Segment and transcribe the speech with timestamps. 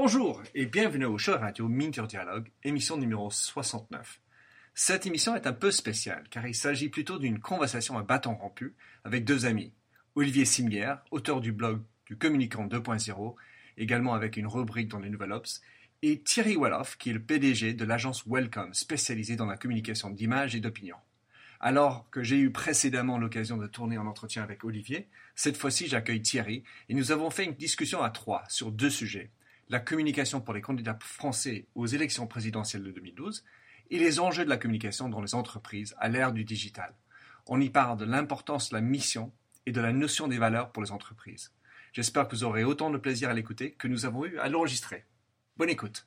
[0.00, 4.20] Bonjour et bienvenue au show radio Minter Dialogue, émission numéro 69.
[4.72, 8.76] Cette émission est un peu spéciale car il s'agit plutôt d'une conversation à bâton rompu
[9.02, 9.72] avec deux amis.
[10.14, 13.34] Olivier Simière, auteur du blog du Communicant 2.0,
[13.76, 15.62] également avec une rubrique dans les Nouvelles Ops,
[16.02, 20.54] et Thierry Walloff, qui est le PDG de l'agence Welcome, spécialisée dans la communication d'images
[20.54, 20.96] et d'opinion.
[21.58, 26.22] Alors que j'ai eu précédemment l'occasion de tourner en entretien avec Olivier, cette fois-ci j'accueille
[26.22, 29.32] Thierry et nous avons fait une discussion à trois sur deux sujets.
[29.70, 33.44] La communication pour les candidats français aux élections présidentielles de 2012
[33.90, 36.94] et les enjeux de la communication dans les entreprises à l'ère du digital.
[37.46, 39.30] On y parle de l'importance de la mission
[39.66, 41.52] et de la notion des valeurs pour les entreprises.
[41.92, 45.04] J'espère que vous aurez autant de plaisir à l'écouter que nous avons eu à l'enregistrer.
[45.58, 46.06] Bonne écoute.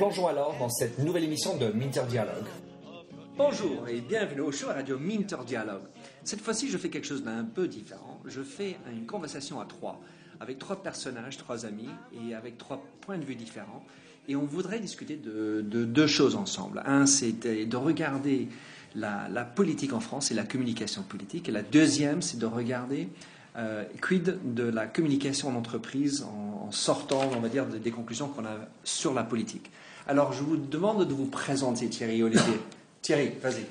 [0.00, 2.46] Plongeons alors dans cette nouvelle émission de Minter Dialogue.
[3.36, 5.82] Bonjour et bienvenue au show radio Minter Dialogue.
[6.24, 8.18] Cette fois-ci, je fais quelque chose d'un peu différent.
[8.24, 10.00] Je fais une conversation à trois,
[10.40, 13.84] avec trois personnages, trois amis, et avec trois points de vue différents.
[14.26, 16.82] Et on voudrait discuter de, de deux choses ensemble.
[16.86, 18.48] Un, c'est de regarder
[18.94, 21.46] la, politique en France et la communication politique.
[21.50, 23.10] Et la deuxième, c'est de regarder
[23.58, 28.46] euh, quid de la communication en entreprise en, sortant, on va dire, des conclusions qu'on
[28.46, 29.70] a sur la politique.
[30.06, 32.60] Alors, je vous demande de vous présenter, Thierry Olivier.
[33.02, 33.64] Thierry, vas-y.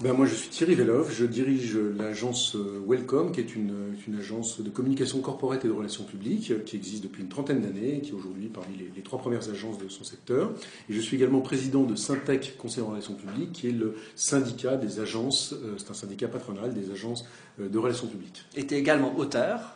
[0.00, 2.54] Ben moi, je suis Thierry Velov, je dirige l'agence
[2.86, 7.02] Welcome, qui est une, une, agence de communication corporate et de relations publiques, qui existe
[7.02, 10.04] depuis une trentaine d'années, qui est aujourd'hui parmi les, les, trois premières agences de son
[10.04, 10.52] secteur.
[10.90, 14.76] Et je suis également président de Syntec Conseil en relations publiques, qui est le syndicat
[14.76, 17.24] des agences, euh, c'est un syndicat patronal des agences
[17.58, 18.44] euh, de relations publiques.
[18.54, 19.75] Et tu es également auteur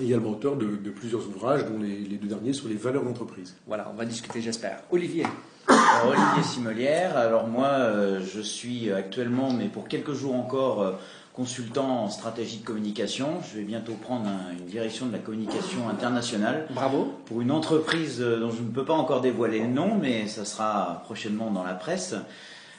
[0.00, 3.56] également auteur de, de, plusieurs ouvrages, dont les, les deux derniers sur les valeurs d'entreprise.
[3.66, 4.82] Voilà, on va discuter, j'espère.
[4.90, 5.24] Olivier.
[5.68, 7.16] Alors, Olivier Simolière.
[7.16, 10.92] Alors moi, euh, je suis actuellement, mais pour quelques jours encore, euh,
[11.32, 13.40] consultant en stratégie de communication.
[13.50, 16.66] Je vais bientôt prendre un, une direction de la communication internationale.
[16.70, 17.14] Bravo.
[17.26, 20.44] Pour une entreprise euh, dont je ne peux pas encore dévoiler le nom, mais ça
[20.44, 22.14] sera prochainement dans la presse.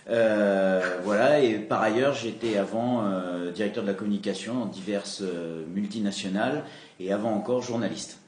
[0.09, 5.65] Euh, voilà, et par ailleurs, j'étais avant euh, directeur de la communication dans diverses euh,
[5.67, 6.65] multinationales
[6.99, 8.19] et avant encore journaliste.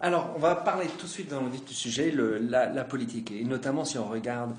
[0.00, 3.42] Alors, on va parler tout de suite dans le vif du sujet, la, politique, et
[3.44, 4.54] notamment si on regarde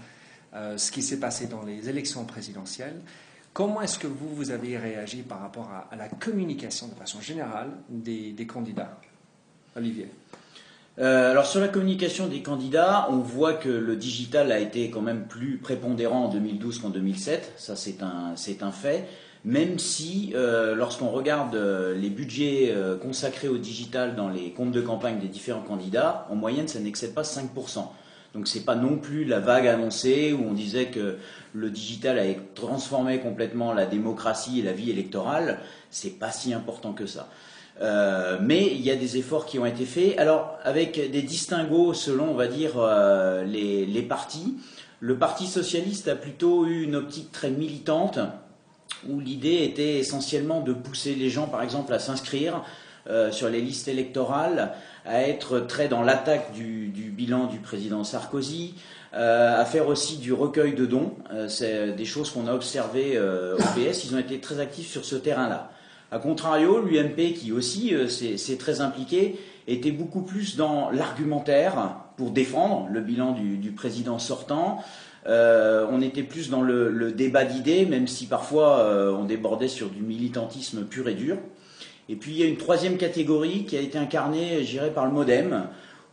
[0.78, 3.02] ce qui s'est passé dans les élections présidentielles.
[3.54, 7.70] Comment est-ce que vous, vous avez réagi par rapport à, la communication de façon générale
[7.90, 8.98] des candidats
[9.76, 10.10] Olivier?
[10.98, 15.02] Euh, alors sur la communication des candidats, on voit que le digital a été quand
[15.02, 19.06] même plus prépondérant en 2012 qu'en 2007, ça c'est un, c'est un fait,
[19.44, 24.82] même si euh, lorsqu'on regarde euh, les budgets consacrés au digital dans les comptes de
[24.82, 27.88] campagne des différents candidats, en moyenne ça n'excède pas 5%.
[28.34, 31.18] Donc c'est pas non plus la vague annoncée où on disait que
[31.54, 32.24] le digital a
[32.54, 37.30] transformé complètement la démocratie et la vie électorale, c'est pas si important que ça.
[37.82, 40.18] Euh, mais il y a des efforts qui ont été faits.
[40.18, 44.56] Alors, avec des distinguos selon, on va dire, euh, les, partis.
[45.00, 48.20] Le Parti socialiste a plutôt eu une optique très militante,
[49.10, 52.64] où l'idée était essentiellement de pousser les gens, par exemple, à s'inscrire
[53.08, 54.74] euh, sur les listes électorales,
[55.06, 58.76] à être très dans l'attaque du, bilan du président Sarkozy,
[59.14, 61.14] à faire aussi du recueil de dons.
[61.48, 64.04] C'est des choses qu'on a observées au PS.
[64.04, 65.72] Ils ont été très actifs sur ce terrain-là.
[66.12, 72.32] A contrario, l'UMP, qui aussi euh, s'est très impliqué, était beaucoup plus dans l'argumentaire pour
[72.32, 74.84] défendre le bilan du, président sortant.
[75.28, 79.90] Euh, on était plus dans le, débat d'idées, même si parfois euh, on débordait sur
[79.90, 81.38] du militantisme pur et dur.
[82.08, 85.12] Et puis il y a une troisième catégorie qui a été incarnée, j'irais, par le
[85.12, 85.64] MoDem,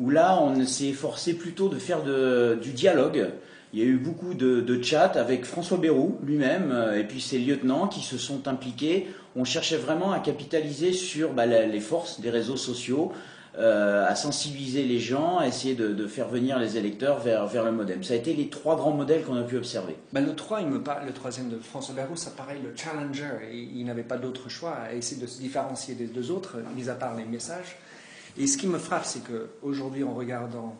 [0.00, 3.28] où là on s'est efforcé plutôt de faire du dialogue.
[3.74, 7.38] Il y a eu beaucoup de, de chats avec François Bayrou lui-même et puis ses
[7.38, 9.06] lieutenants qui se sont impliqués
[9.36, 13.12] on cherchait vraiment à capitaliser sur bah, les forces des réseaux sociaux,
[13.58, 18.02] euh, à sensibiliser les gens, à essayer de, faire venir les électeurs vers, le modem.
[18.02, 19.94] Ça a été les trois grands modèles qu'on a pu observer.
[20.12, 23.50] Ben, le 3, il me parle, le troisième de François Bayrou, ça paraît le challenger.
[23.52, 26.88] Et il n'avait pas d'autre choix à essayer de se différencier des deux autres, mis
[26.88, 27.76] à part les messages.
[28.38, 30.74] Et ce qui me frappe, c'est qu'aujourd'hui, en regardant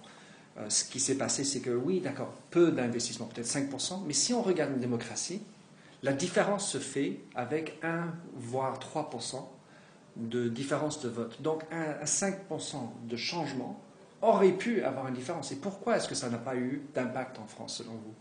[0.59, 4.33] euh, ce qui s'est passé, c'est que oui, d'accord, peu d'investissement, peut-être 5%, mais si
[4.33, 5.43] on regarde une démocratie,
[6.03, 9.37] la différence se fait avec 1 voire 3%
[10.17, 11.41] de différence de vote.
[11.41, 12.39] Donc un, 5%
[13.09, 13.81] de changement
[14.21, 15.53] aurait pu avoir une différence.
[15.53, 18.15] Et pourquoi est-ce que ça n'a pas eu d'impact en France selon vous?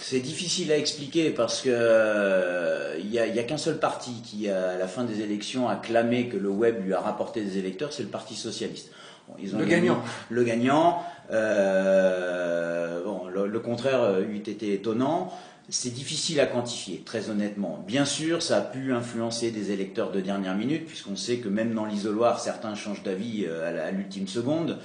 [0.00, 3.00] C'est difficile à expliquer parce que il euh,
[3.30, 6.48] n'y a, qu'un seul parti qui, à la fin des élections, a clamé que le
[6.48, 8.90] web lui a rapporté des électeurs, c'est le Parti socialiste.
[9.38, 10.02] ils ont le gagnant.
[10.30, 11.04] Le gagnant.
[11.30, 15.32] Euh, bon, le, contraire eût été étonnant.
[15.72, 17.84] C'est difficile à quantifier, très honnêtement.
[17.86, 21.74] Bien sûr, ça a pu influencer des électeurs de dernière minute, puisqu'on sait que même
[21.74, 24.78] dans l'isoloir, certains changent d'avis euh, à l'ultime seconde.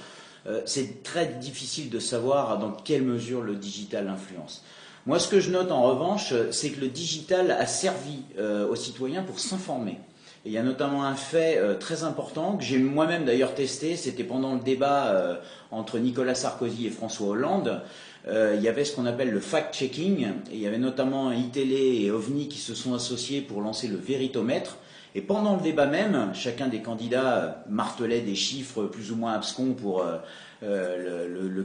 [0.46, 4.62] Euh, c'est très difficile de savoir dans quelle mesure le digital influence.
[5.06, 8.76] Moi, ce que je note en revanche, c'est que le digital a servi euh, aux
[8.76, 9.98] citoyens pour s'informer.
[10.46, 14.54] Il y a notamment un fait très important que j'ai moi-même d'ailleurs testé, c'était pendant
[14.54, 15.38] le débat
[15.70, 17.82] entre Nicolas Sarkozy et François Hollande.
[18.28, 20.26] Euh, il y avait ce qu'on appelle le fact-checking.
[20.50, 24.78] Il y avait notamment iTélé et OVNI qui se sont associés pour lancer le véritomètre.
[25.14, 29.72] Et pendant le débat même, chacun des candidats martelait des chiffres plus ou moins abscons
[29.72, 30.16] pour euh,
[30.62, 31.64] euh, le, le,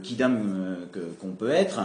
[1.20, 1.80] qu'on peut être.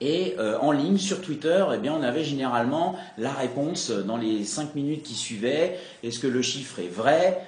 [0.00, 5.02] Et en ligne, sur Twitter, eh on avait généralement la réponse dans les cinq minutes
[5.02, 5.78] qui suivaient.
[6.02, 7.40] Est-ce que le chiffre est vrai,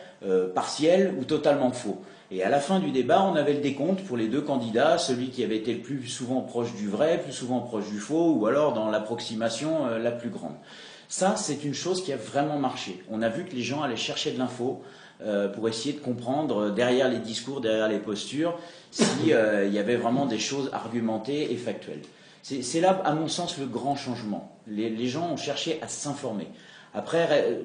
[0.54, 2.00] partiel ou totalement faux?
[2.30, 5.28] Et à la fin du débat, on avait le décompte pour les deux candidats, celui
[5.28, 8.46] qui avait été le plus souvent proche du vrai, plus souvent proche du faux, ou
[8.46, 10.54] alors dans l'approximation euh, la plus grande.
[11.08, 13.00] Ça, c'est une chose qui a vraiment marché.
[13.10, 14.82] On a vu que les gens allaient chercher de l'info
[15.22, 18.58] euh, pour essayer de comprendre euh, derrière les discours, derrière les postures,
[18.90, 22.02] s'il y avait vraiment des choses argumentées et factuelles.
[22.48, 24.56] C'est là, à mon sens, le grand changement.
[24.68, 26.46] Les, gens ont cherché à s'informer.
[26.94, 27.58] Après,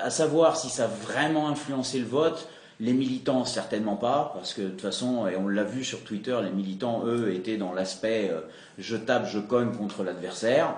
[0.00, 2.48] à savoir si ça a vraiment influencé le vote,
[2.78, 6.38] les militants, certainement pas, parce que de toute façon, et on l'a vu sur Twitter,
[6.44, 8.42] les militants, eux, étaient dans l'aspect euh,
[8.78, 10.76] je tape, je cogne contre l'adversaire.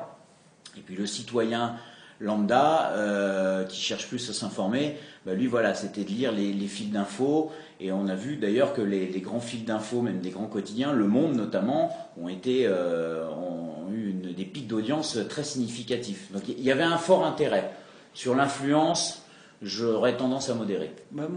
[0.78, 1.76] Et puis le citoyen
[2.20, 4.96] lambda, euh, qui cherche plus à s'informer,
[5.26, 7.50] bah, lui, voilà, c'était de lire les, fils d'infos.
[7.80, 11.06] Et on a vu d'ailleurs que les, grands fils d'infos, même des grands quotidiens, Le
[11.06, 16.30] Monde notamment, ont, été, euh, ont eu des pics d'audience très significatifs.
[16.32, 17.72] Donc il y avait un fort intérêt
[18.12, 19.22] sur l'influence
[19.62, 20.90] j'aurais tendance à modérer.
[21.10, 21.28] Bah,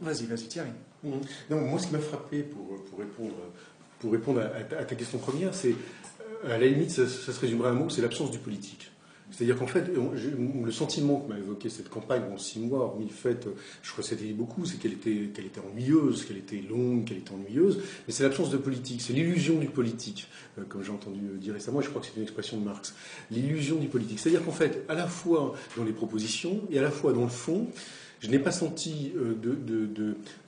[0.00, 0.70] vas-y, vas-y, Thierry.
[1.04, 1.10] Mmh.
[1.50, 3.34] Non, moi, ce qui m'a frappé pour, pour, répondre,
[4.00, 5.74] pour répondre à, ta question première, c'est,
[6.44, 8.90] euh, à la limite, ça, ça se résumerait à un mot, c'est l'absence du politique.
[9.30, 13.12] C'est-à-dire qu'en fait, le sentiment que m'a évoqué cette campagne en six mois, hormis le
[13.12, 13.48] fait,
[13.82, 17.18] je crois que c'était beaucoup, c'est qu'elle était, qu'elle était ennuyeuse, qu'elle était longue, qu'elle
[17.18, 20.28] était ennuyeuse, mais c'est l'absence de politique, c'est l'illusion du politique,
[20.58, 22.94] euh, comme j'ai entendu dire récemment, et je crois que c'est une expression de Marx.
[23.30, 24.20] L'illusion du politique.
[24.20, 27.28] C'est-à-dire qu'en fait, à la fois dans les propositions et à la fois dans le
[27.28, 27.66] fond,
[28.20, 29.34] je n'ai pas senti euh,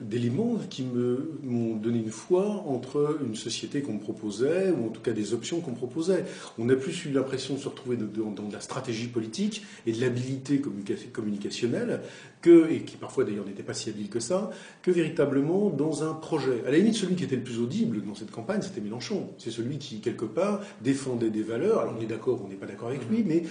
[0.01, 5.01] d'éléments qui m'ont donné une foi entre une société qu'on me proposait, ou en tout
[5.01, 6.25] cas des options qu'on me proposait.
[6.57, 10.01] On a plus eu l'impression de se retrouver dans de la stratégie politique et de
[10.01, 10.61] l'habilité
[11.11, 12.01] communicationnelle,
[12.41, 14.49] que, et qui parfois d'ailleurs n'était pas si habile que ça,
[14.81, 16.63] que véritablement dans un projet.
[16.65, 19.29] À la limite, celui qui était le plus audible dans cette campagne, c'était Mélenchon.
[19.37, 21.79] C'est celui qui, quelque part, défendait des valeurs.
[21.79, 23.43] Alors on est d'accord, on n'est pas d'accord avec lui, mais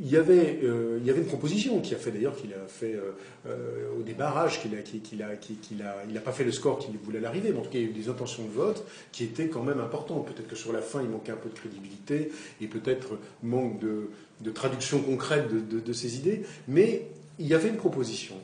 [0.00, 2.66] il y, avait, euh, il y avait une proposition qui a fait d'ailleurs qu'il a
[2.66, 3.12] fait euh,
[3.46, 6.78] euh, au débarrage, qu'il a, qu'il a, qu'il a, il n'a pas fait le score
[6.78, 8.84] qu'il voulait l'arrivée, mais en tout cas il y a eu des intentions de vote
[9.12, 10.26] qui étaient quand même importantes.
[10.26, 14.10] Peut-être que sur la fin il manquait un peu de crédibilité et peut-être manque de,
[14.40, 17.06] de traduction concrète de, de, ces idées, mais
[17.38, 18.34] il y avait une proposition.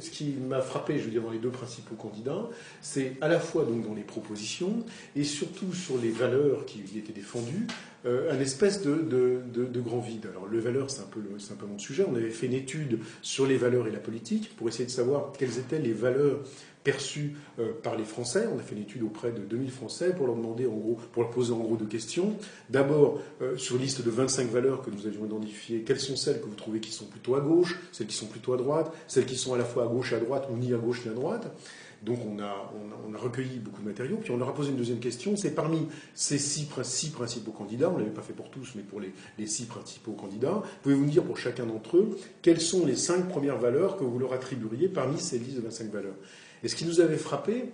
[0.00, 2.48] ce qui m'a frappé, je veux dire, dans les deux principaux candidats,
[2.80, 4.84] c'est à la fois donc dans les propositions
[5.16, 7.66] et surtout sur les valeurs qui y étaient défendues,
[8.06, 9.42] euh, un espèce de,
[9.80, 10.26] grand vide.
[10.30, 12.04] Alors, le valeur, c'est un, peu mon sujet.
[12.08, 15.32] On avait fait une étude sur les valeurs et la politique pour essayer de savoir
[15.38, 16.40] quelles étaient les valeurs
[16.82, 18.48] perçues euh, par les Français.
[18.54, 21.22] On a fait une étude auprès de 2000 Français pour leur demander, en gros, pour
[21.22, 22.36] leur poser en gros deux questions.
[22.70, 26.46] D'abord, euh, sur liste de 25 valeurs que nous avions identifiées, quelles sont celles que
[26.46, 29.36] vous trouvez qui sont plutôt à gauche, celles qui sont plutôt à droite, celles qui
[29.36, 31.14] sont à la fois à gauche et à droite, ou ni à gauche ni à
[31.14, 31.54] droite.
[32.02, 32.72] Donc on a,
[33.06, 35.54] on, a, recueilli beaucoup de matériaux, puis on leur a posé une deuxième question, c'est
[35.54, 39.12] parmi ces six, principaux candidats, on ne l'avait pas fait pour tous, mais pour les,
[39.38, 43.28] les six principaux candidats, pouvez-vous nous dire pour chacun d'entre eux quelles sont les cinq
[43.28, 46.14] premières valeurs que vous leur attribueriez parmi ces listes de 25 valeurs?
[46.62, 47.72] Et ce qui nous avait frappé,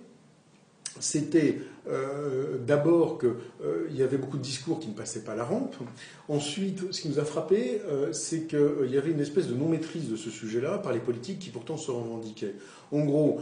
[0.99, 3.29] c'était euh, d'abord qu'il
[3.63, 5.75] euh, y avait beaucoup de discours qui ne passaient pas la rampe.
[6.27, 10.09] Ensuite, ce qui nous a frappé, euh, c'est qu'il y avait une espèce de non-maîtrise
[10.09, 12.55] de ce sujet-là par les politiques qui pourtant se revendiquaient.
[12.91, 13.41] En gros,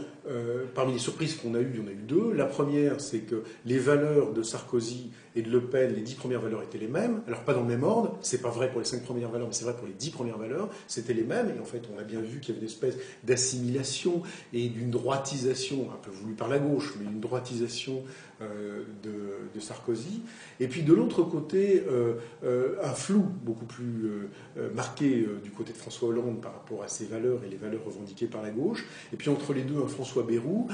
[0.74, 2.32] parmi les surprises qu'on a eues, il y en a eu deux.
[2.32, 6.40] La première, c'est que les valeurs de Sarkozy et de Le Pen, les dix premières
[6.40, 7.22] valeurs étaient les mêmes.
[7.28, 9.54] Alors pas dans le même ordre, c'est pas vrai pour les cinq premières valeurs, mais
[9.54, 11.52] c'est vrai pour les dix premières valeurs, c'était les mêmes.
[11.56, 14.22] Et en fait, on a bien vu qu'il y avait une espèce d'assimilation
[14.52, 18.02] et d'une droitisation, un peu voulue par la gauche, mais une droitisation
[18.42, 20.20] euh, de, Sarkozy.
[20.60, 24.28] Et puis de l'autre côté, euh, euh, un flou beaucoup plus
[24.74, 28.26] marqué du côté de François Hollande par rapport à ses valeurs et les valeurs revendiquées
[28.26, 28.84] par la gauche.
[29.14, 30.68] Et puis entre les deux, un François Bayrou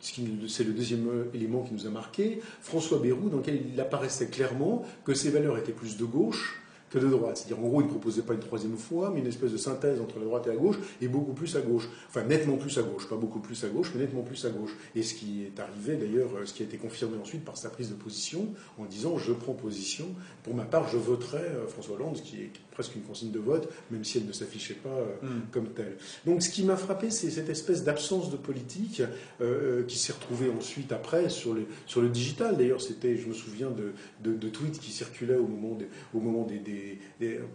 [0.00, 4.82] c'est le deuxième élément qui nous a marqué, François Bayrou, dans lequel il apparaissait clairement
[5.04, 6.59] que ses valeurs étaient plus de gauche
[6.90, 7.36] que de droite.
[7.36, 10.00] C'est-à-dire, en gros, il ne proposait pas une troisième fois, mais une espèce de synthèse
[10.00, 11.88] entre la droite et la gauche, et beaucoup plus à gauche.
[12.08, 14.76] Enfin, nettement plus à gauche, pas beaucoup plus à gauche, mais nettement plus à gauche.
[14.94, 17.90] Et ce qui est arrivé, d'ailleurs, ce qui a été confirmé ensuite par sa prise
[17.90, 20.06] de position, en disant je prends position.
[20.42, 23.38] Pour ma part, je voterai euh, François Hollande, ce qui est presque une consigne de
[23.38, 25.40] vote, même si elle ne s'affichait pas euh, hmm.
[25.50, 25.96] comme telle.
[26.26, 29.02] Donc, ce qui m'a frappé, c'est cette espèce d'absence de politique
[29.40, 32.56] euh, qui s'est retrouvée ensuite après sur le, sur le digital.
[32.56, 33.92] D'ailleurs, c'était, je me souviens de,
[34.30, 36.60] de, tweets qui circulaient au moment des, au moment des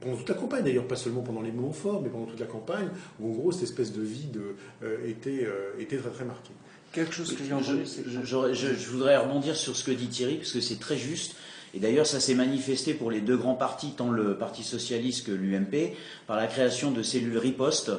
[0.01, 2.45] pendant toute la campagne d'ailleurs, pas seulement pendant les moments forts, mais pendant toute la
[2.45, 4.39] campagne, où en gros cette espèce de vide
[4.84, 6.53] euh, était, euh, était très très marquée.
[6.93, 10.53] Quelque chose que j'ai entendu, je, je, voudrais rebondir sur ce que dit Thierry, parce
[10.53, 11.36] que c'est très juste.
[11.75, 15.32] Et d'ailleurs, ça s'est manifesté pour les deux grands partis, tant le Parti socialiste que
[15.32, 15.94] l'UMP,
[16.25, 17.91] par la création de cellules riposte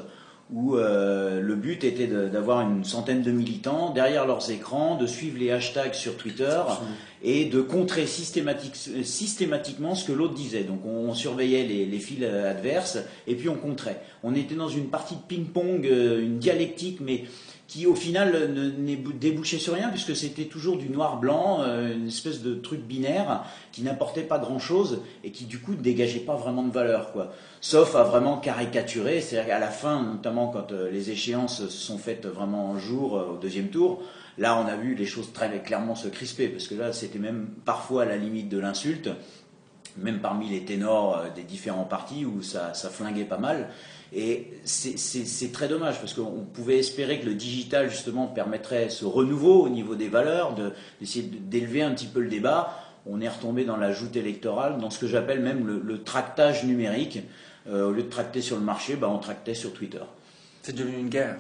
[0.53, 5.39] où euh, le but était d'avoir une centaine de militants derrière leurs écrans, de suivre
[5.39, 6.61] les hashtags sur Twitter
[7.23, 10.65] et de contrer systématiquement ce que l'autre disait.
[10.65, 13.97] Donc on, surveillait les, fils adverses et puis on contrait.
[14.23, 17.25] On était dans une partie de ping-pong, euh, une dialectique, mais
[17.69, 22.43] qui au final ne débouchait sur rien puisque c'était toujours du noir-blanc, euh, une espèce
[22.43, 26.63] de truc binaire qui n'apportait pas grand-chose et qui du coup ne dégageait pas vraiment
[26.63, 27.13] de valeur.
[27.13, 27.33] Quoi
[27.67, 29.21] sauf à vraiment caricaturer.
[29.21, 33.17] C'est-à-dire qu'à la fin, notamment quand euh, les échéances se sont faites vraiment en jour
[33.17, 34.03] euh, au deuxième tour,
[34.39, 37.49] là on a vu les choses très clairement se crisper, parce que là c'était même
[37.65, 39.11] parfois à la limite de l'insulte,
[39.99, 43.69] même parmi les ténors euh, des différents partis où ça, flinguait pas mal.
[44.13, 49.65] Et c'est très dommage parce qu'on pouvait espérer que le digital justement permettrait ce renouveau
[49.65, 50.55] au niveau des valeurs,
[51.01, 52.79] d'essayer d'élever un petit peu le débat.
[53.05, 57.21] On est retombé dans la joute électorale, dans ce que j'appelle même le, tractage numérique.
[57.69, 60.03] Euh, au lieu de tracter sur le marché, bah, on tractait sur Twitter.
[60.63, 61.37] C'est devenu une guerre.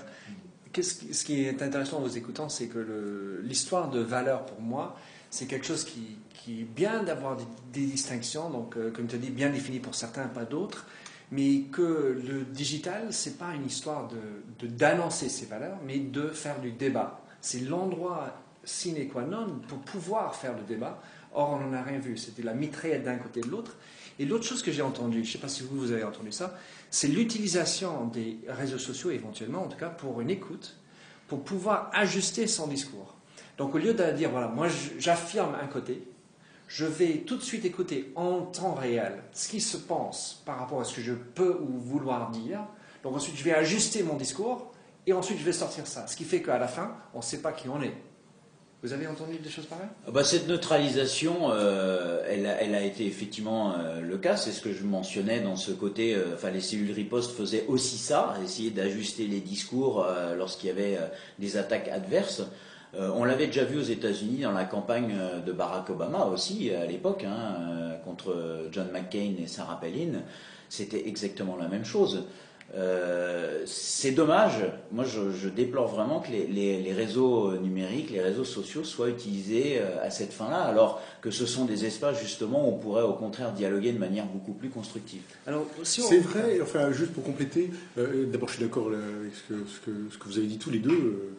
[0.82, 4.96] Ce qui est intéressant en vous écoutant, c'est que l'histoire de valeur, pour moi,
[5.30, 6.18] c'est quelque chose qui,
[6.48, 7.36] est bien d'avoir
[7.72, 10.86] des, distinctions, donc euh, comme tu dit, bien définies pour certains, pas d'autres,
[11.32, 16.60] mais que le digital, c'est pas une histoire de d'annoncer ces valeurs, mais de faire
[16.60, 17.20] du débat.
[17.40, 18.32] C'est l'endroit
[18.64, 21.00] sine qua non pour pouvoir faire le débat.
[21.34, 22.16] Or, on n'en a rien vu.
[22.16, 23.76] C'était la mitraillette d'un côté et de l'autre.
[24.18, 26.32] Et l'autre chose que j'ai entendue, je ne sais pas si vous, vous avez entendu
[26.32, 26.58] ça,
[26.90, 30.78] c'est l'utilisation des réseaux sociaux, éventuellement, en tout cas pour une écoute,
[31.28, 33.16] pour pouvoir ajuster son discours.
[33.58, 34.68] Donc au lieu de dire, voilà, moi
[34.98, 36.06] j'affirme un côté,
[36.68, 40.80] je vais tout de suite écouter en temps réel ce qui se pense par rapport
[40.80, 42.60] à ce que je peux ou vouloir dire.
[43.02, 44.72] Donc ensuite je vais ajuster mon discours
[45.06, 46.06] et ensuite je vais sortir ça.
[46.06, 47.94] Ce qui fait qu'à la fin, on ne sait pas qui on est.
[48.86, 53.72] Vous avez entendu des choses pareilles ah bah, Cette neutralisation, euh, elle, a, été effectivement
[53.72, 54.36] euh, le cas.
[54.36, 56.14] C'est ce que je mentionnais dans ce côté.
[56.14, 60.06] Euh, les cellules riposte faisaient aussi ça, essayer d'ajuster les discours
[60.38, 61.00] lorsqu'il y avait
[61.40, 62.42] des attaques adverses.
[62.96, 67.24] on l'avait déjà vu aux États-Unis dans la campagne de Barack Obama aussi à l'époque
[67.24, 70.22] hein, contre John McCain et Sarah Palin.
[70.68, 72.24] C'était exactement la même chose.
[72.74, 74.64] Euh, c'est dommage.
[74.92, 80.10] Moi, je, déplore vraiment que les, réseaux numériques, les réseaux sociaux soient utilisés euh, à
[80.10, 83.92] cette fin-là, alors que ce sont des espaces justement où on pourrait au contraire dialoguer
[83.92, 85.22] de manière beaucoup plus constructive.
[85.82, 86.58] c'est vrai.
[86.60, 90.38] Enfin, juste pour compléter, euh, d'abord, je suis d'accord avec ce que, ce, que, vous
[90.38, 91.36] avez dit tous les deux.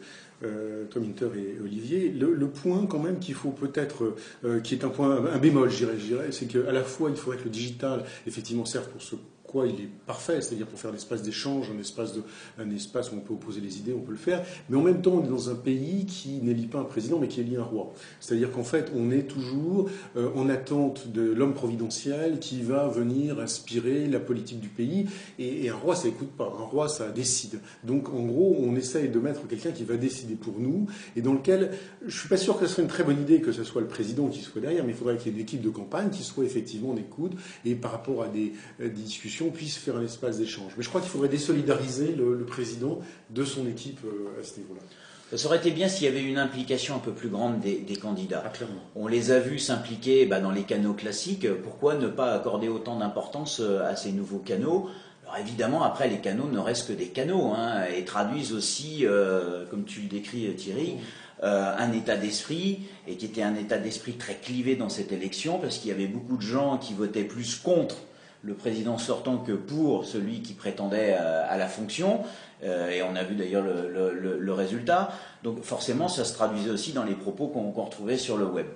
[0.90, 4.14] Tom Inter et Olivier, le, point quand même qu'il faut peut-être,
[4.62, 7.44] qui est un point, un bémol, je dirais, c'est qu'à la fois il faudrait que
[7.44, 9.16] le digital effectivement serve pour se
[9.48, 12.22] quoi il est parfait, c'est-à-dire pour faire d'échange, un espace, de,
[12.58, 14.44] un espace où on peut opposer les idées, on peut le faire.
[14.68, 17.28] Mais en même temps, on est dans un pays qui n'élit pas un président, mais
[17.28, 17.92] qui élit un roi.
[18.20, 23.40] C'est-à-dire qu'en fait, on est toujours euh, en attente de l'homme providentiel qui va venir
[23.40, 25.06] inspirer la politique du pays.
[25.38, 26.44] Et, un roi, ça écoute pas.
[26.44, 27.60] Un roi, ça décide.
[27.84, 30.86] Donc, en gros, on essaye de mettre quelqu'un qui va décider pour nous
[31.16, 31.72] et dans lequel
[32.06, 33.86] je suis pas sûr que ce serait une très bonne idée que ce soit le
[33.86, 36.22] président qui soit derrière, mais il faudrait qu'il y ait une équipe de campagne qui
[36.22, 37.32] soit effectivement en écoute
[37.64, 40.72] et par rapport à des discussions puisse faire un espace d'échange.
[40.76, 44.80] Mais je crois qu'il faudrait désolidariser le, président de son équipe euh, à ce niveau-là.
[45.36, 48.42] Ça aurait été bien s'il y avait une implication un peu plus grande des, candidats.
[48.46, 48.64] Ah,
[48.96, 51.46] On les a vus s'impliquer bah, dans les canaux classiques.
[51.62, 54.88] Pourquoi ne pas accorder autant d'importance euh, à ces nouveaux canaux?
[55.24, 59.66] Alors évidemment, après, les canaux ne restent que des canaux hein, et traduisent aussi, euh,
[59.66, 60.96] comme tu le décris Thierry,
[61.42, 65.58] euh, un état d'esprit, et qui était un état d'esprit très clivé dans cette élection,
[65.58, 67.96] parce qu'il y avait beaucoup de gens qui votaient plus contre
[68.42, 72.20] le président sortant que pour celui qui prétendait à, la fonction.
[72.62, 75.10] et on a vu d'ailleurs le, résultat.
[75.42, 78.66] Donc forcément, ça se traduisait aussi dans les propos qu'on retrouvait sur le web.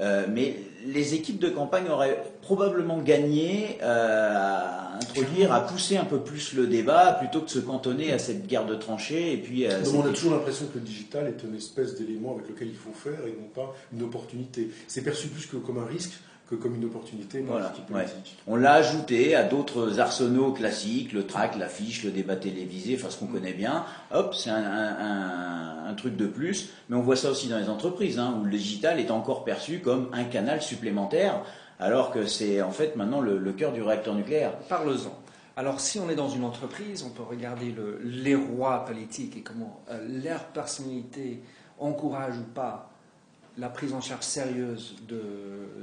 [0.00, 6.06] Euh, mais les équipes de campagne auraient probablement gagné euh, à introduire, à pousser un
[6.06, 9.32] peu plus le débat plutôt que de se cantonner à cette guerre de tranchées.
[9.32, 12.48] Et puis, euh, on a toujours l'impression que le digital est une espèce d'élément avec
[12.48, 14.70] lequel il faut faire et non pas une opportunité.
[14.86, 16.12] C'est perçu plus que comme un risque
[16.56, 17.72] comme une opportunité voilà,
[18.46, 23.18] On l'a ajouté à d'autres arsenaux classiques, le track, l'affiche, le débat télévisé, enfin ce
[23.18, 23.84] qu'on connaît bien.
[24.12, 26.70] Hop, c'est un, truc de plus.
[26.88, 29.80] Mais on voit ça aussi dans les entreprises, hein, où le digital est encore perçu
[29.80, 31.42] comme un canal supplémentaire,
[31.78, 34.56] alors que c'est en fait maintenant le, cœur du réacteur nucléaire.
[34.68, 35.18] Parle-en.
[35.56, 39.82] Alors, si on est dans une entreprise, on peut regarder les rois politiques et comment
[39.90, 41.42] euh, leur personnalité
[41.78, 42.90] encourage ou pas
[43.60, 45.20] la prise en charge sérieuse de,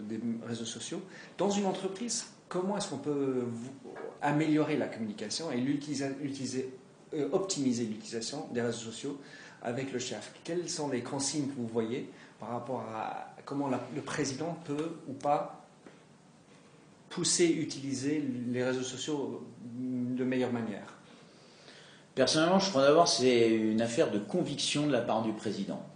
[0.10, 1.01] des réseaux sociaux.
[1.38, 3.46] Dans une entreprise, comment est-ce qu'on peut
[4.22, 6.74] améliorer la communication et utiliser,
[7.13, 9.22] euh, optimiser l'utilisation des réseaux sociaux
[9.62, 10.34] avec le chef?
[10.43, 15.13] Quelles sont les consignes que vous voyez par rapport à comment le président peut ou
[15.13, 15.67] pas
[17.10, 20.96] pousser, utiliser les réseaux sociaux de meilleure manière?
[22.15, 25.87] Personnellement, je crois d'abord c'est une affaire de conviction de la part du président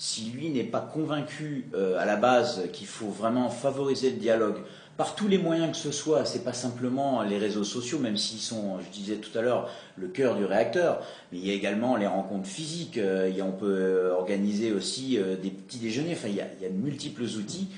[0.00, 4.56] si lui n'est pas convaincu euh, à la base qu'il faut vraiment favoriser le dialogue
[4.96, 8.40] par tous les moyens que ce soit, c'est pas simplement les réseaux sociaux, même s'ils
[8.40, 11.96] sont, je disais tout à l'heure, le cœur du réacteur, mais il y a également
[11.96, 16.40] les rencontres physiques, euh, on peut euh, organiser aussi des petits déjeuners, enfin il y
[16.40, 17.68] a, de multiples outils.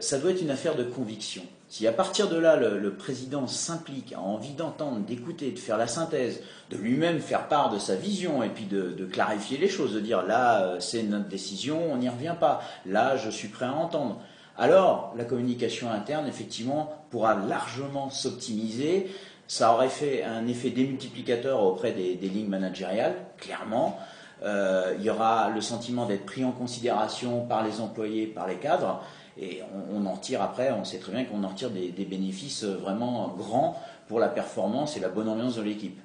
[0.00, 1.42] ça doit être une affaire de conviction.
[1.74, 5.88] Si à partir de là, le, président s'implique, a envie d'entendre, d'écouter, de faire la
[5.88, 6.40] synthèse,
[6.70, 10.22] de lui-même faire part de sa vision et puis de, clarifier les choses, de dire
[10.22, 14.20] là, euh, c'est notre décision, on n'y revient pas, là, je suis prêt à entendre.
[14.56, 19.10] Alors, la communication interne, effectivement, pourra largement s'optimiser.
[19.48, 23.98] Ça aurait fait un effet démultiplicateur auprès des, lignes managériales, clairement.
[24.44, 28.58] Euh, il y aura le sentiment d'être pris en considération par les employés, par les
[28.58, 29.02] cadres.
[29.38, 29.60] Et
[29.92, 33.80] on, en tire après, on sait très bien qu'on en retire des, bénéfices vraiment grands
[34.08, 35.98] pour la performance et la bonne ambiance de l'équipe.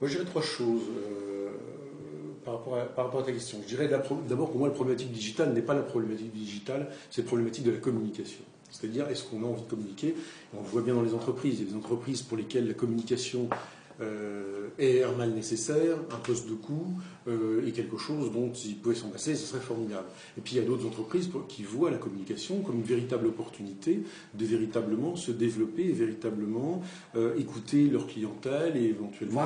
[0.00, 1.50] Moi, je dirais trois choses euh,
[2.44, 2.54] par,
[2.96, 3.58] rapport à, ta question.
[3.62, 7.28] Je dirais d'abord, pour moi, la problématique digitale n'est pas la problématique digitale, c'est la
[7.28, 8.40] problématique de la communication.
[8.70, 10.16] C'est-à-dire, est-ce qu'on a envie de communiquer?
[10.56, 11.60] On le voit bien dans les entreprises.
[11.60, 13.48] Il y a des entreprises pour lesquelles la communication
[14.00, 16.94] euh, est un mal nécessaire, un poste de coût
[17.28, 20.06] euh, et quelque chose dont ils pouvaient s'en passer, ce serait formidable.
[20.38, 24.02] Et puis il y a d'autres entreprises qui voient la communication comme une véritable opportunité
[24.34, 26.82] de véritablement se développer et véritablement
[27.16, 29.42] euh, écouter leur clientèle et éventuellement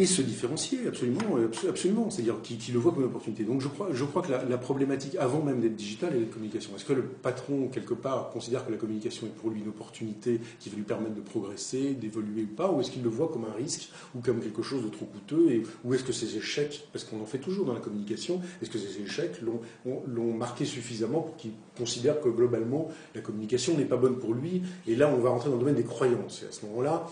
[0.00, 1.36] et se différencier, absolument,
[1.68, 2.08] absolument.
[2.08, 3.44] C'est-à-dire qui, le voit comme une opportunité.
[3.44, 6.70] Donc je crois, je crois que la, problématique, avant même d'être digitale, est la communication.
[6.74, 10.40] Est-ce que le patron, quelque part, considère que la communication est pour lui une opportunité
[10.58, 13.44] qui va lui permettre de progresser, d'évoluer ou pas, ou est-ce qu'il le voit comme
[13.44, 16.88] un risque ou comme quelque chose de trop coûteux, et, ou est-ce que ces échecs,
[16.94, 21.20] parce qu'on en fait toujours dans la communication, est-ce que ces échecs l'ont marqué suffisamment
[21.20, 25.18] pour qu'il considère que globalement la communication n'est pas bonne pour lui, et là on
[25.18, 26.42] va rentrer dans le domaine des croyances.
[26.42, 27.06] Et à ce moment-là,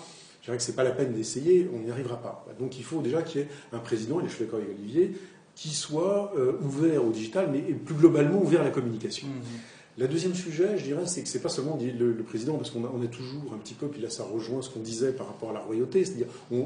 [0.49, 2.47] dirais que ce n'est pas la peine d'essayer, on n'y arrivera pas.
[2.59, 5.13] Donc il faut déjà qu'il y ait un président, et je suis d'accord avec Olivier,
[5.55, 9.27] qui soit euh, ouvert au digital, mais plus globalement ouvert à la communication.
[9.27, 9.99] Mm-hmm.
[9.99, 12.85] La deuxième sujet, je dirais, c'est que ce n'est pas seulement le, président, parce qu'on
[12.85, 15.53] a, toujours un petit peu, puis là ça rejoint ce qu'on disait par rapport à
[15.53, 16.57] la royauté, c'est-à-dire on,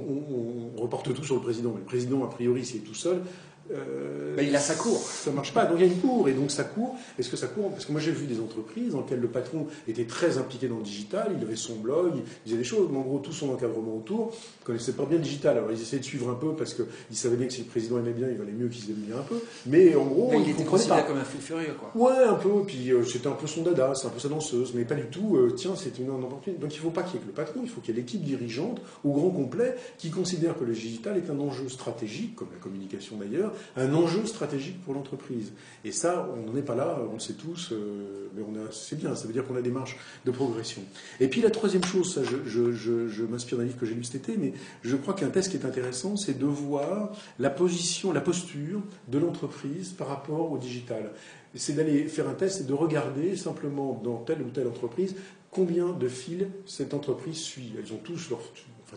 [0.76, 3.22] on, reporte tout sur le président, mais le président, a priori, s'il est tout seul,
[3.72, 4.98] euh, il a sa cour.
[4.98, 5.66] Ça marche pas.
[5.66, 6.28] Donc il y a une cour.
[6.28, 8.92] Et donc sa cour, est-ce que ça court Parce que moi j'ai vu des entreprises
[8.92, 12.22] dans lesquelles le patron était très impliqué dans le digital, il avait son blog, il
[12.44, 15.58] disait des choses, mais en gros tout son encadrement autour connaissait pas bien le digital.
[15.58, 17.98] Alors ils essayaient de suivre un peu parce qu'ils savaient bien que si le président
[17.98, 19.40] aimait bien, il valait mieux qu'ils aiment bien un peu.
[19.66, 21.90] Mais en gros, il, était considéré comme un fou furieux, quoi.
[21.94, 22.62] Ouais, un peu.
[22.66, 25.06] Puis euh, c'était un peu son dada, c'est un peu sa danseuse, mais pas du
[25.06, 25.36] tout.
[25.36, 26.60] Euh, tiens, c'était une opportunité.
[26.60, 28.00] Donc il faut pas qu'il y ait que le patron, il faut qu'il y ait
[28.00, 32.48] l'équipe dirigeante au grand complet qui considère que le digital est un enjeu stratégique, comme
[32.52, 35.52] la communication d'ailleurs, un enjeu stratégique pour l'entreprise.
[35.84, 39.14] Et ça, on n'en est pas là, on le sait tous, euh, mais c'est bien,
[39.14, 40.82] ça veut dire qu'on a des marches de progression.
[41.20, 44.36] Et puis la troisième chose, ça, je, m'inspire d'un livre que j'ai lu cet été,
[44.36, 48.82] mais je crois qu'un test qui est intéressant, c'est de voir la position, la posture
[49.08, 51.12] de l'entreprise par rapport au digital.
[51.54, 55.14] C'est d'aller faire un test et de regarder simplement dans telle ou telle entreprise
[55.50, 57.72] combien de fils cette entreprise suit.
[57.78, 58.40] Elles ont tous leur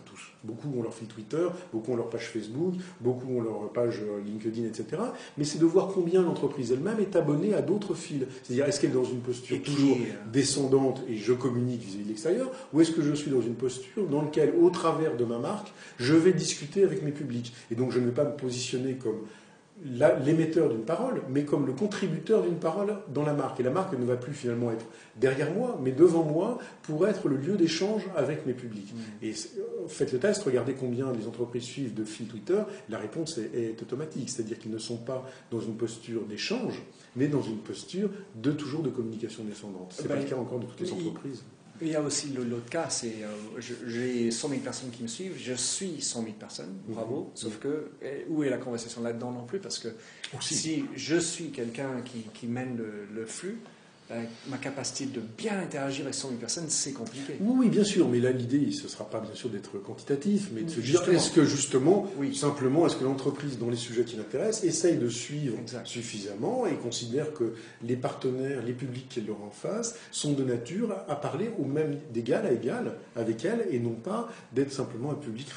[0.02, 0.32] tous.
[0.46, 4.20] Beaucoup ont leur fil Twitter, beaucoup ont leur page Facebook, beaucoup ont leur page euh,
[4.24, 5.02] LinkedIn, etc.
[5.36, 8.22] Mais c'est de voir combien l'entreprise elle-même est abonnée à d'autres fils.
[8.42, 12.08] C'est-à-dire, est-ce qu'elle est dans une posture toujours euh, descendante et je communique vis-à-vis de
[12.08, 15.38] l'extérieur, ou est-ce que je suis dans une posture dans laquelle, au travers de ma
[15.38, 17.52] marque, je vais discuter avec mes publics?
[17.70, 19.20] Et donc, je ne vais pas me positionner comme
[19.84, 23.60] l'émetteur d'une parole, mais comme le contributeur d'une parole dans la marque.
[23.60, 24.86] Et la marque ne va plus finalement être
[25.16, 28.94] derrière moi, mais devant moi, pour être le lieu d'échange avec mes publics.
[28.94, 29.24] Mm.
[29.24, 33.38] Et euh, faites le test, regardez combien les entreprises suivent de fil Twitter, la réponse
[33.38, 36.82] est, automatique, c'est-à-dire qu'ils ne sont pas dans une posture d'échange,
[37.14, 39.92] mais dans une posture de toujours de communication descendante.
[39.92, 41.44] Ce n'est pas le cas encore de toutes les entreprises.
[41.80, 45.36] Il y a aussi l'autre cas, c'est euh, j'ai 100 000 personnes qui me suivent,
[45.38, 46.94] je suis 100 000 personnes, mhm.
[46.94, 47.90] bravo, sauf que
[48.28, 49.58] où est la conversation là-dedans non plus?
[49.58, 49.88] Parce que
[50.40, 53.60] si je suis quelqu'un qui, qui, mène le flux,
[54.12, 57.34] euh, ma capacité de bien interagir avec 100 000 personnes, c'est compliqué.
[57.40, 60.62] Oui, bien sûr, mais là, l'idée, ce ne sera pas bien sûr d'être quantitatif, mais
[60.62, 64.62] de se dire, est-ce que justement, simplement, est-ce que l'entreprise, dans les sujets qui l'intéressent,
[64.62, 69.96] essaye de suivre suffisamment et considère que les partenaires, les publics qu'elle leur en face,
[70.12, 74.28] sont de nature à parler au même d'égal à égal avec elle et non pas
[74.52, 75.48] d'être simplement un public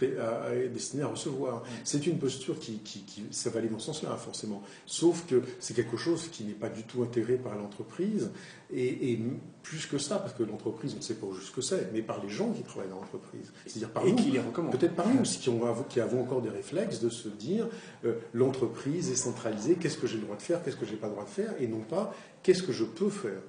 [0.74, 1.64] destiné à recevoir.
[1.84, 4.64] C'est une posture qui, qui, qui, ça va aller dans ce sens-là, forcément.
[4.88, 8.32] Sauf que c'est quelque chose qui n'est pas du tout intégré par l'entreprise
[8.73, 9.19] et,
[9.63, 12.02] plus que ça, parce que l'entreprise, on ne sait pas juste ce que c'est, mais
[12.02, 13.52] par les gens qui travaillent dans l'entreprise.
[13.67, 14.71] C'est-à-dire par et nous, qui les recommandent.
[14.71, 17.67] Peut-être par nous aussi, qui, ont, qui, avons encore des réflexes de se dire
[18.06, 21.08] euh, l'entreprise est centralisée, qu'est-ce que j'ai le droit de faire, qu'est-ce que j'ai pas
[21.08, 23.41] le droit de faire, et non pas qu'est-ce que je peux faire.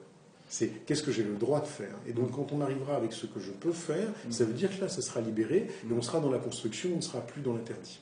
[0.48, 1.94] C'est qu'est-ce que j'ai le droit de faire.
[2.06, 4.32] Et donc quand on arrivera avec ce que je peux faire, mm.
[4.32, 6.96] ça veut dire que là, ça sera libéré, et on sera dans la construction, on
[6.96, 8.00] ne sera plus dans l'interdit.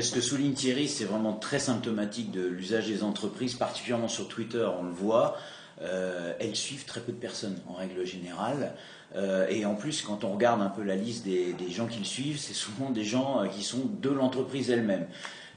[0.00, 4.66] Ce que souligne Thierry, c'est vraiment très symptomatique de l'usage des entreprises, particulièrement sur Twitter,
[4.80, 5.36] on le voit.
[5.84, 8.72] Euh, elles suivent très peu de personnes en règle générale.
[9.16, 12.04] Euh, et en plus, quand on regarde un peu la liste des, gens qui le
[12.04, 15.06] suivent, c'est souvent des gens euh, qui sont de l'entreprise elle-même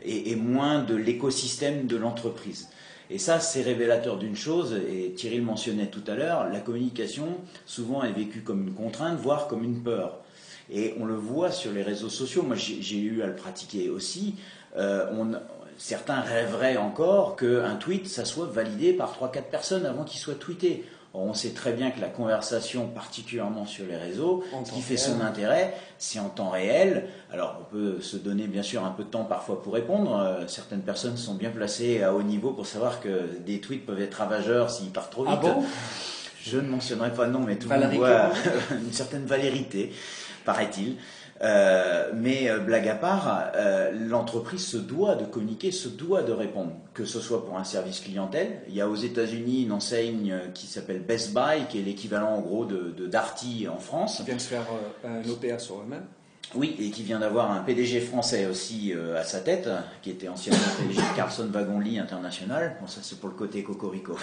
[0.03, 2.69] et, moins de l'écosystème de l'entreprise.
[3.09, 7.37] Et ça, c'est révélateur d'une chose, et Thierry le mentionnait tout à l'heure, la communication
[7.65, 10.19] souvent est vécue comme une contrainte, voire comme une peur.
[10.69, 14.35] Et on le voit sur les réseaux sociaux, moi j'ai eu à le pratiquer aussi.
[15.77, 20.85] Certains rêveraient encore qu'un tweet, ça soit validé par 3-4 personnes avant qu'il soit tweeté.
[21.13, 25.21] on sait très bien que la conversation, particulièrement sur les réseaux, ce qui fait son
[25.21, 27.07] intérêt, c'est en temps réel.
[27.31, 30.17] Alors, on peut se donner bien sûr un peu de temps parfois pour répondre.
[30.19, 34.01] Euh, certaines personnes sont bien placées à haut niveau pour savoir que des tweets peuvent
[34.01, 35.51] être ravageurs s'ils partent trop ah vite.
[36.43, 38.29] Je ne mentionnerai pas non, mais tout le monde voit
[38.71, 39.91] une certaine valérité,
[40.45, 40.97] paraît-il.
[41.41, 46.31] Euh, mais euh, blague à part, euh, l'entreprise se doit de communiquer, se doit de
[46.31, 48.61] répondre, que ce soit pour un service clientèle.
[48.67, 52.41] Il y a aux États-Unis une enseigne qui s'appelle Best Buy, qui est l'équivalent en
[52.41, 54.17] gros de, Darty en France.
[54.17, 54.65] Qui vient de se faire
[55.05, 56.05] un OPA sur eux-mêmes.
[56.55, 59.69] Oui, et qui vient d'avoir un PDG français aussi à sa tête,
[60.01, 62.77] qui était anciennement PDG de Carlson Wagon International.
[62.79, 64.17] Bon, ça c'est pour le côté cocorico.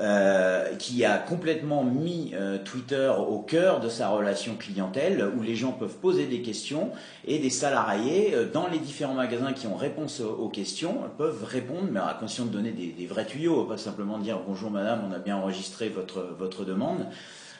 [0.00, 5.54] Euh, qui a complètement mis euh, Twitter au cœur de sa relation clientèle, où les
[5.54, 6.92] gens peuvent poser des questions
[7.26, 11.88] et des salariés euh, dans les différents magasins qui ont réponse aux, questions peuvent répondre,
[11.90, 15.18] mais à condition de donner des, vrais tuyaux, pas simplement dire bonjour madame, on a
[15.18, 17.06] bien enregistré votre, demande.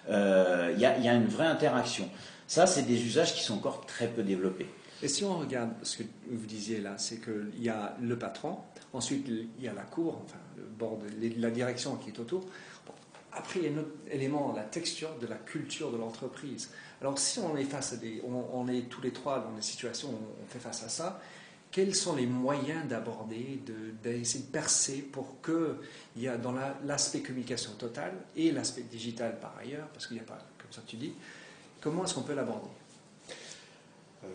[0.09, 2.09] Il y, a, y a une vraie interaction.
[2.47, 4.69] Ça, c'est des usages qui sont encore très peu développés.
[5.03, 8.59] Et si on regarde ce que vous disiez là, c'est qu'il y a le patron,
[8.93, 10.99] ensuite il y a la cour, enfin le bord
[11.39, 12.45] la direction qui est autour.
[13.33, 16.71] après, il y a un autre élément, la texture de la culture de l'entreprise.
[17.01, 20.11] Alors si on est face à des, on, est tous les trois dans des situations
[20.11, 21.21] où on fait face à ça,
[21.73, 23.61] quels sont les moyens d'aborder,
[24.05, 25.79] d'essayer de, de, percer pour que
[26.15, 30.23] il y a dans l'aspect communication totale et l'aspect digital par ailleurs, parce qu'il n'y
[30.23, 31.13] a pas, comme ça tu dis,
[31.81, 32.69] comment est-ce qu'on peut l'aborder?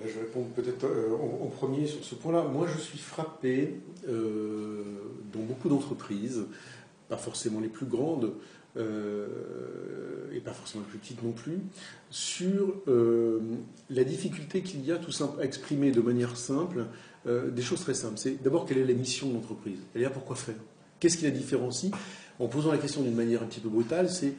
[0.06, 2.44] Je vais répondre peut-être euh, en, premier sur ce point-là.
[2.44, 4.84] Moi, je suis frappé euh,
[5.34, 6.46] dans beaucoup d'entreprises,
[7.10, 8.34] pas forcément les plus grandes
[8.80, 11.58] et pas forcément les plus petites non plus,
[12.12, 12.76] sur
[13.90, 16.86] la difficulté qu'il y a tout simple à exprimer de manière simple
[17.26, 18.20] des choses très simples.
[18.20, 19.80] C'est d'abord quelle est la mission de l'entreprise?
[19.96, 20.54] Elle est là pour quoi faire?
[21.00, 21.92] Qu'est-ce qui la différencie?
[22.38, 24.34] En posant la question d'une manière un petit peu brutale, c'est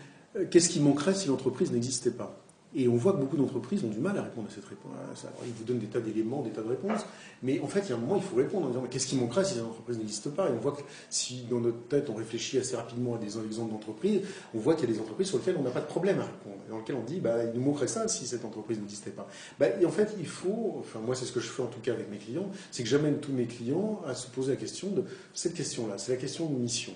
[0.50, 2.40] qu'est-ce qui manquerait si l'entreprise n'existait pas?
[2.74, 4.92] Et on voit que beaucoup d'entreprises ont du mal à répondre à cette réponse.
[5.24, 7.06] Alors, ils vous donnent des tas d'éléments, des tas de réponses,
[7.42, 9.16] mais en fait, il y a un moment, il faut répondre en disant qu'est-ce qui
[9.16, 10.48] manquerait si l'entreprise n'existe pas?
[10.48, 13.72] Et on voit que si dans notre tête, on réfléchit assez rapidement à des exemples
[13.72, 14.20] d'entreprises,
[14.54, 16.24] on voit qu'il y a des entreprises sur lesquelles on n'a pas de problème à
[16.24, 19.28] répondre, dans lesquelles on dit bah, il nous manquerait ça si cette entreprise n'existait pas.
[19.58, 21.80] Bah, et en fait, il faut, enfin, moi, c'est ce que je fais en tout
[21.80, 24.90] cas avec mes clients, c'est que j'amène tous mes clients à se poser la question
[24.90, 26.92] de cette question-là, c'est la question de mission.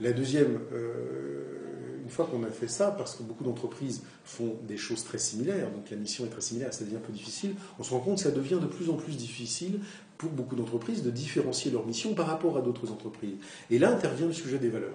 [0.00, 5.04] La deuxième, euh, fois qu'on a fait ça, parce que beaucoup d'entreprises font des choses
[5.04, 7.90] très similaires, donc la mission est très similaire, ça devient un peu difficile, on se
[7.90, 9.80] rend compte que ça devient de plus en plus difficile
[10.18, 13.36] pour beaucoup d'entreprises de différencier leur mission par rapport à d'autres entreprises.
[13.70, 14.94] Et là intervient le sujet des valeurs.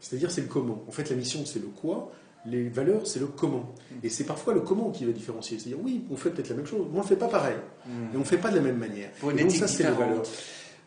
[0.00, 0.82] C'est-à-dire c'est le comment.
[0.88, 2.10] En fait, la mission, c'est le quoi,
[2.46, 3.74] les valeurs, c'est le comment.
[4.02, 5.58] Et c'est parfois le comment qui va différencier.
[5.58, 7.56] C'est-à-dire, oui, on fait peut-être la même chose, mais on ne le fait pas pareil.
[7.86, 7.90] Mmh.
[8.14, 9.10] Et on ne fait pas de la même manière.
[9.20, 10.22] Pour une donc, ça, c'est les valeurs.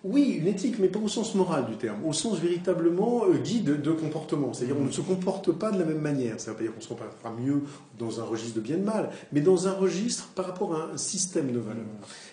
[0.04, 3.82] Oui, une éthique, mais pas au sens moral du terme, au sens véritablement euh, guide
[3.82, 4.52] de comportement.
[4.52, 6.42] C'est-à-dire on ne se comporte pas de la même manière.
[6.42, 7.62] Ça ne veut pas dire qu'on se comportera mieux
[7.98, 10.90] dans un registre de bien et de mal, mais dans un registre par rapport à
[10.94, 11.86] un système de valeurs.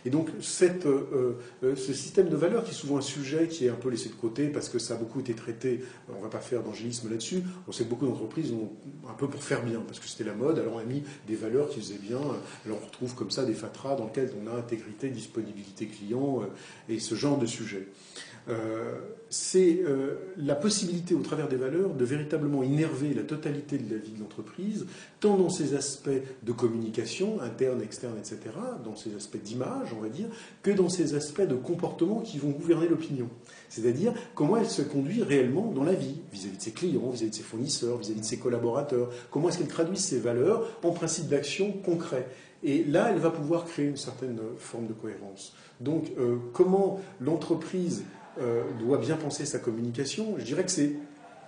[0.04, 3.66] Et donc cette, euh, euh, ce système de valeurs, qui est souvent un sujet qui
[3.66, 6.22] est un peu laissé de côté parce que ça a beaucoup été traité, on ne
[6.22, 8.70] va pas faire d'angélisme là-dessus, on sait que beaucoup d'entreprises ont
[9.09, 11.37] un peu pour faire bien, parce que c'était la mode, alors on a mis des
[11.37, 12.20] valeurs qui faisaient bien,
[12.66, 16.40] alors on retrouve comme ça des fatras dans lesquels on a intégrité, disponibilité client
[16.88, 17.60] et ce genre de sujet
[18.49, 23.94] euh, c'est euh, la possibilité, au travers des valeurs, de véritablement innerver la totalité de
[23.94, 24.87] la vie de l'entreprise,
[25.20, 26.11] tant dans ses aspects
[26.42, 28.38] de communication, interne, externe, etc.,
[28.85, 30.27] dans ses aspects d'image, on va dire,
[30.62, 33.29] que dans ses aspects de comportement qui vont gouverner l'opinion.
[33.68, 37.37] C'est-à-dire comment elle se conduit réellement dans la vie, vis-à-vis de ses clients, vis-à-vis de
[37.37, 39.11] ses fournisseurs, vis-à-vis de ses collaborateurs.
[39.31, 42.27] Comment est-ce qu'elle traduit ses valeurs en principe d'action concret.
[42.62, 45.55] Et là, elle va pouvoir créer une certaine forme de cohérence.
[45.81, 48.05] Donc, euh, comment l'entreprise
[48.38, 50.35] euh, doit bien penser sa communication?
[50.38, 50.92] Je dirais que c'est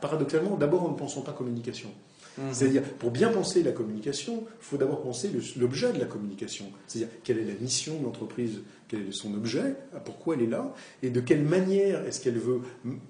[0.00, 1.90] paradoxalement, d'abord en ne pensant pas communication.
[2.38, 2.44] Mhm.
[2.52, 6.66] C'est-à-dire, pour bien penser la communication, il faut d'abord penser l'objet de la communication.
[6.86, 10.74] C'est-à-dire, quelle est la mission de l'entreprise, quel est son objet, pourquoi elle est là,
[11.02, 12.60] et de quelle manière est-ce qu'elle veut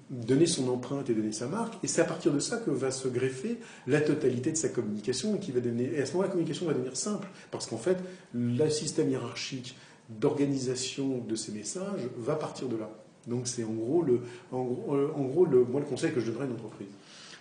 [0.09, 1.75] donner son empreinte et donner sa marque.
[1.83, 3.57] Et c'est à partir de ça que va se greffer
[3.87, 6.65] la totalité de sa communication, et, qui va devenir, et à ce moment-là, la communication
[6.65, 7.97] va devenir simple, parce qu'en fait,
[8.33, 9.75] le système hiérarchique
[10.09, 12.89] d'organisation de ces messages va partir de là.
[13.27, 16.47] Donc c'est en gros, le, en gros, le, moi, le conseil que je donnerais à
[16.47, 16.89] une entreprise.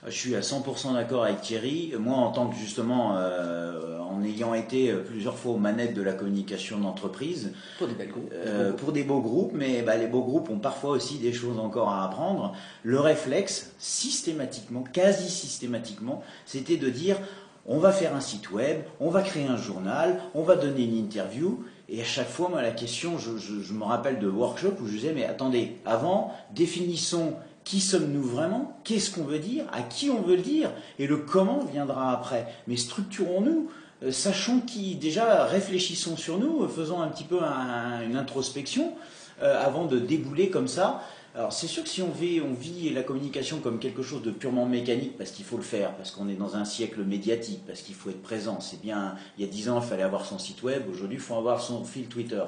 [0.07, 1.93] Je suis à 100% d'accord avec Thierry.
[1.99, 6.13] Moi, en tant que justement, euh, en ayant été plusieurs fois aux manettes de la
[6.13, 10.23] communication d'entreprise, pour des belles groupes, euh, pour des beaux groupes, mais bah, les beaux
[10.23, 12.53] groupes ont parfois aussi des choses encore à apprendre.
[12.83, 17.19] Le réflexe, systématiquement, quasi systématiquement, c'était de dire
[17.65, 20.97] on va faire un site web, on va créer un journal, on va donner une
[20.97, 24.93] interview, et à chaque fois, moi, la question, je, me rappelle de workshops où je
[24.93, 27.35] disais, mais attendez, avant, définissons
[27.65, 31.19] qui sommes-nous vraiment, qu'est-ce qu'on veut dire, à qui on veut le dire, et le
[31.19, 32.47] comment viendra après.
[32.67, 33.71] Mais structurons-nous,
[34.03, 38.95] euh, sachons qui, déjà, réfléchissons sur nous, faisons un petit peu une introspection
[39.43, 41.03] euh, avant de débouler comme ça.
[41.35, 44.31] Alors c'est sûr que si on vit, on vit la communication comme quelque chose de
[44.31, 47.81] purement mécanique, parce qu'il faut le faire, parce qu'on est dans un siècle médiatique, parce
[47.81, 50.39] qu'il faut être présent, c'est bien, il y a dix ans il fallait avoir son
[50.39, 52.43] site web, aujourd'hui il faut avoir son fil Twitter.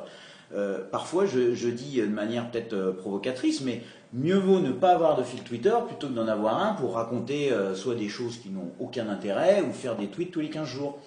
[0.55, 3.83] Euh, parfois je, dis de manière peut-être euh, provocatrice, mais
[4.15, 7.53] mieux vaut ne pas avoir de fil Twitter plutôt que d'en avoir un pour raconter
[7.53, 10.67] euh, soit des choses qui n'ont aucun intérêt ou faire des tweets tous les 15
[10.67, 10.99] jours.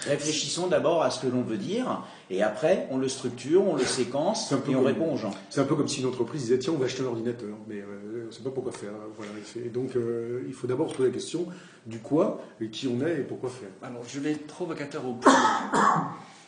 [0.00, 3.84] Réfléchissons d'abord à ce que l'on veut dire, et après, on le structure, on le
[3.84, 5.32] séquence, et on répond aux gens.
[5.50, 7.80] C'est un peu comme si une entreprise disait tiens, on va acheter un ordinateur, mais
[7.80, 8.92] euh, on ne sait pas pourquoi faire.
[9.16, 11.46] Voilà, et donc, euh, il faut d'abord se poser la question
[11.86, 13.70] du quoi, et qui on est, et pourquoi faire.
[13.82, 15.32] Alors, je vais être provocateur au point.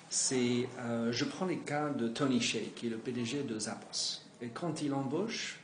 [0.09, 4.23] C'est, euh, je prends les cas de Tony Shea, qui est le PDG de Zappos.
[4.43, 5.60] Et quand il embauche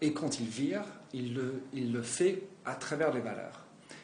[0.00, 3.60] et quand il vire, il le, il le fait à travers les valeurs.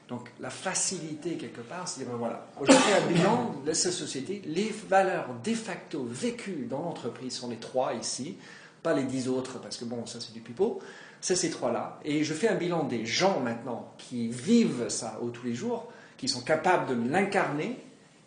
[0.08, 4.42] Donc la facilité quelque part, c'est dire, ben voilà, aujourd'hui un bilan de cette société,
[4.44, 8.36] les valeurs de facto vécues dans l'entreprise sont les trois ici,
[8.82, 10.80] pas les dix autres, parce que bon, ça c'est du pipeau,
[11.20, 12.00] c'est ces trois-là.
[12.04, 15.92] Et je fais un bilan des gens maintenant qui vivent ça au tous les jours,
[16.16, 17.78] qui sont capables de l'incarner,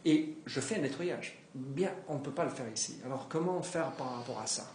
[0.05, 1.37] et je fais un nettoyage.
[1.53, 2.97] Bien, on ne peut pas le faire ici.
[3.05, 4.71] Alors comment faire par rapport à ça?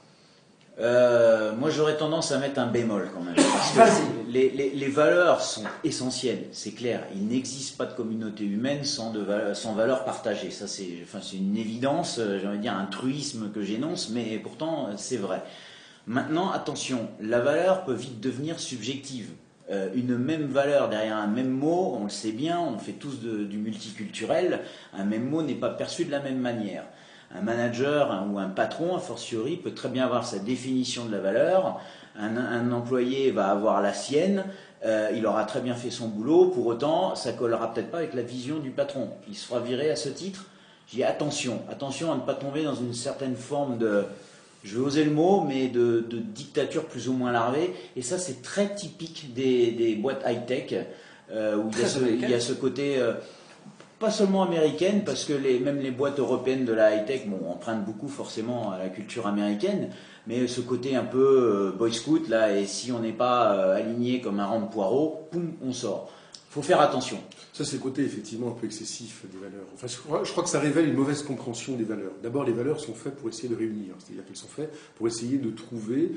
[0.81, 3.35] Euh, moi, j'aurais tendance à mettre un bémol quand même.
[3.35, 7.03] Parce que les, les, valeurs sont essentielles, c'est clair.
[7.15, 10.51] Il n'existe pas de communauté humaine sans, de, sans valeurs partagées.
[10.51, 14.39] Ça, c'est enfin, une évidence, euh, j'ai envie de dire un truisme que j'énonce, mais
[14.39, 15.43] pourtant, c'est vrai.
[16.07, 19.31] Maintenant, attention, la valeur peut vite devenir subjective.
[19.71, 23.21] Euh, une même valeur derrière un même mot, on le sait bien, on fait tous
[23.21, 24.61] du multiculturel,
[24.95, 26.85] un même mot n'est pas perçu de la même manière
[27.35, 31.19] un manager ou un patron, a fortiori, peut très bien avoir sa définition de la
[31.19, 31.81] valeur.
[32.19, 34.45] Un, employé va avoir la sienne.
[34.85, 36.47] Euh, il aura très bien fait son boulot.
[36.47, 39.11] Pour autant, ça collera peut-être pas avec la vision du patron.
[39.29, 40.47] Il sera viré à ce titre.
[40.93, 44.05] J'ai attention, attention à ne pas tomber dans une certaine forme de,
[44.65, 47.75] je vais oser le mot, mais de, dictature plus ou moins larvée.
[47.95, 50.75] Et ça, c'est très typique des, boîtes high-tech,
[51.31, 52.99] euh, où il y, a ce, côté.
[52.99, 53.13] Euh,
[53.99, 58.09] pas seulement américaine, parce que même les boîtes européennes de la high-tech bon, empruntent beaucoup
[58.09, 59.91] forcément à la culture américaine,
[60.27, 63.77] mais ce côté un peu euh, boy scout, là, et si on n'est pas euh,
[63.77, 66.13] aligné comme un rang de poireau, poum, on sort.
[66.51, 67.19] faut faire attention.
[67.53, 69.67] Ça, c'est le côté effectivement un peu excessif des valeurs.
[69.85, 72.13] Je crois, que ça révèle une mauvaise compréhension des valeurs.
[72.23, 75.39] D'abord, les valeurs sont faites pour essayer de réunir, c'est-à-dire qu'elles sont faites pour essayer
[75.39, 76.13] de trouver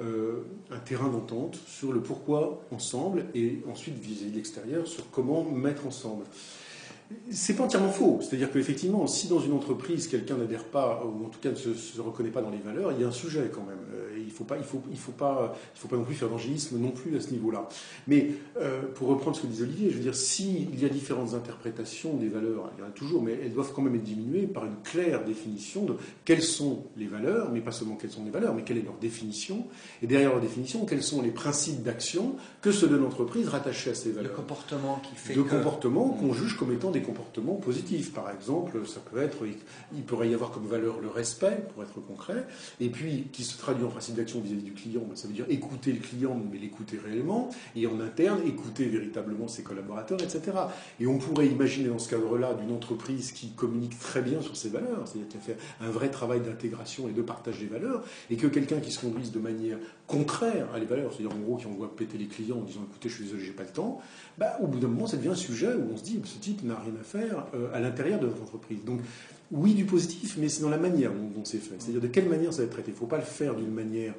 [0.00, 5.42] euh, un terrain d'entente sur le pourquoi ensemble et ensuite vis-à-vis de l'extérieur sur comment
[5.42, 6.24] mettre ensemble.
[7.30, 8.18] C'est pas entièrement faux.
[8.20, 12.00] C'est-à-dire qu'effectivement, si dans une entreprise, quelqu'un n'adhère pas, ou en tout cas ne se,
[12.00, 13.78] reconnaît pas dans les valeurs, il y a un sujet quand même.
[13.94, 16.14] Euh, il ne faut, pas, il faut, il faut, pas, il faut pas non plus
[16.14, 17.68] faire d'angélisme non plus à ce niveau-là.
[18.06, 21.34] Mais euh, pour reprendre ce que disait Olivier, je veux dire, s'il y a différentes
[21.34, 24.46] interprétations des valeurs, il y en a toujours, mais elles doivent quand même être diminuées
[24.46, 28.30] par une claire définition de quelles sont les valeurs, mais pas seulement quelles sont les
[28.30, 29.66] valeurs, mais quelle est leur définition,
[30.02, 33.94] et derrière leur définition, quels sont les principes d'action que se donne l'entreprise rattachés à
[33.94, 34.32] ces valeurs.
[34.32, 38.12] Le comportement qui fait de comportements qu'on juge comme étant des comportements positifs.
[38.12, 39.38] Par exemple, ça peut être,
[39.94, 42.46] il pourrait y avoir comme valeur le respect, pour être concret,
[42.80, 45.46] et puis qui se traduit en principe d'action vis-à-vis du client, ben, ça veut dire
[45.48, 50.40] écouter le client, mais l'écouter réellement, et en interne, écouter véritablement ses collaborateurs, etc.
[51.00, 54.68] Et on pourrait imaginer dans ce cadre-là d'une entreprise qui communique très bien sur ses
[54.68, 58.36] valeurs, c'est-à-dire qui a fait un vrai travail d'intégration et de partage des valeurs, et
[58.36, 61.66] que quelqu'un qui se conduise de manière contraire à les valeurs, c'est-à-dire en gros qui
[61.66, 64.00] envoie péter les clients en disant écoutez, je suis désolé, j'ai pas le temps,
[64.38, 66.62] bah, au bout d'un moment, ça devient un sujet où on se dit ce type
[66.62, 68.84] n'a rien à faire euh, à l'intérieur de notre entreprise.
[68.84, 69.00] Donc,
[69.50, 71.74] oui, du positif, mais c'est dans la manière dont, c'est fait.
[71.78, 72.90] C'est-à-dire de quelle manière ça va être traité.
[72.90, 74.14] Il ne faut pas le faire d'une manière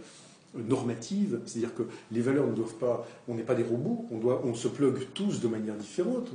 [0.56, 4.42] normative, c'est-à-dire que les valeurs ne doivent pas, on n'est pas des robots, on, doit,
[4.46, 6.30] on se plug tous de manière différente.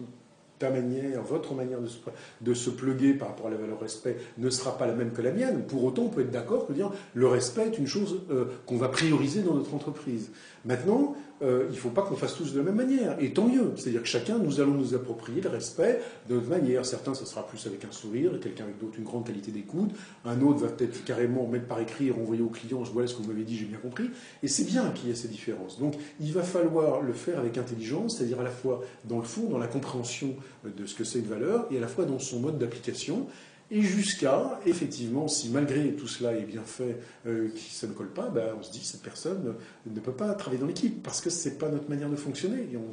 [0.59, 1.97] Ta manière, votre manière de se,
[2.43, 5.23] de se pluguer par rapport à la valeur respect ne sera pas la même que
[5.23, 5.63] la mienne.
[5.67, 8.77] Pour autant, on peut être d'accord que dire le respect est une chose euh, qu'on
[8.77, 10.31] va prioriser dans notre entreprise.
[10.67, 13.17] Maintenant, euh, il ne faut pas qu'on fasse tous de la même manière.
[13.21, 13.73] Et tant mieux.
[13.77, 16.85] C'est-à-dire que chacun, nous allons nous approprier le respect de notre manière.
[16.85, 19.91] Certains, ça sera plus avec un sourire, quelqu'un avec d'autres, une grande qualité d'écoute.
[20.25, 23.23] Un autre va peut-être carrément mettre par écrit, renvoyer au client, je vois ce que
[23.23, 24.11] vous m'avez dit, j'ai bien compris.
[24.43, 25.79] Et c'est bien qu'il y ait ces différences.
[25.79, 29.49] Donc, il va falloir le faire avec intelligence, c'est-à-dire à la fois dans le fond,
[29.49, 32.41] dans la compréhension de ce que c'est une valeur, et à la fois dans son
[32.41, 33.27] mode d'application
[33.73, 38.29] et jusqu'à, effectivement, si malgré tout cela est bien fait, euh, ça ne colle pas,
[38.29, 39.55] ben, on se dit cette personne
[39.87, 42.69] ne peut pas travailler dans l'équipe parce que ce n'est pas notre manière de fonctionner.
[42.73, 42.91] Et on,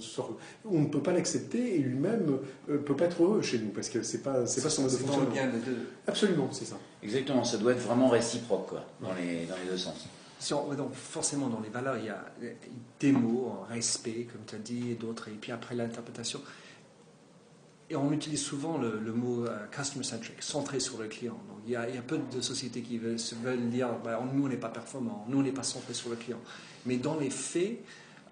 [0.66, 2.26] on ne peut pas l'accepter et lui-même
[2.68, 4.84] ne euh, peut pas être heureux chez nous parce que ce n'est pas, pas son
[4.84, 5.32] mode de fonctionnement.
[5.32, 5.52] Bien
[6.06, 6.78] Absolument, c'est ça.
[7.02, 10.08] Exactement, ça doit être vraiment réciproque quoi, dans, les, dans les deux sens.
[10.40, 12.24] Si donc forcément, dans les valeurs, il y a
[13.00, 16.40] des mots, respect, comme tu as dit, et d'autres, et puis après l'interprétation.
[17.89, 21.39] Et on utilise souvent le, mot euh, customer centric, centré sur le client.
[21.47, 24.69] Donc il y a, peu de sociétés qui veulent, dire bah, nous on n'est pas
[24.69, 26.39] performant, nous on n'est pas centré sur le client.
[26.86, 27.80] Mais dans les faits,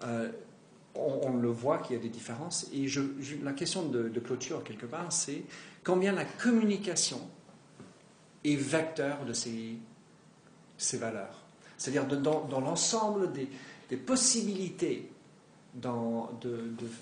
[0.04, 0.30] euh,
[0.94, 2.68] on, le voit qu'il y a des différences.
[2.72, 2.86] Et
[3.42, 5.42] la question de, clôture quelque part, c'est
[5.84, 7.20] combien la communication
[8.44, 9.78] est vecteur de ces,
[10.98, 11.42] valeurs.
[11.76, 15.10] C'est-à-dire dans, l'ensemble des, possibilités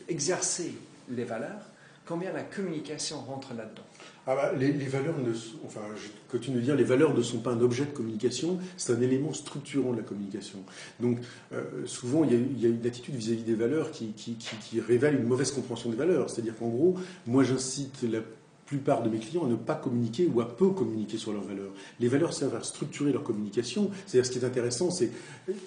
[0.09, 0.75] d'exercer
[1.09, 1.71] de, les valeurs
[2.07, 3.83] combien la communication rentre là-dedans
[4.27, 5.33] ah bah, les, valeurs ne,
[5.67, 8.95] enfin, je continue de dire, les valeurs ne sont pas un objet de communication, c'est
[8.95, 10.61] un élément structurant de la communication.
[10.99, 11.19] Donc,
[11.53, 15.53] euh, souvent, il y, a, une attitude vis-à-vis des valeurs qui, qui, révèle une mauvaise
[15.53, 16.31] compréhension des valeurs.
[16.31, 18.21] C'est-à-dire qu'en gros, moi, j'incite la
[18.67, 21.73] plupart de mes clients à ne pas communiquer ou à peu communiquer sur leurs valeurs.
[22.01, 23.91] Les valeurs servent à structurer leur communication.
[24.07, 25.11] C'est-à-dire, ce qui est intéressant, c'est,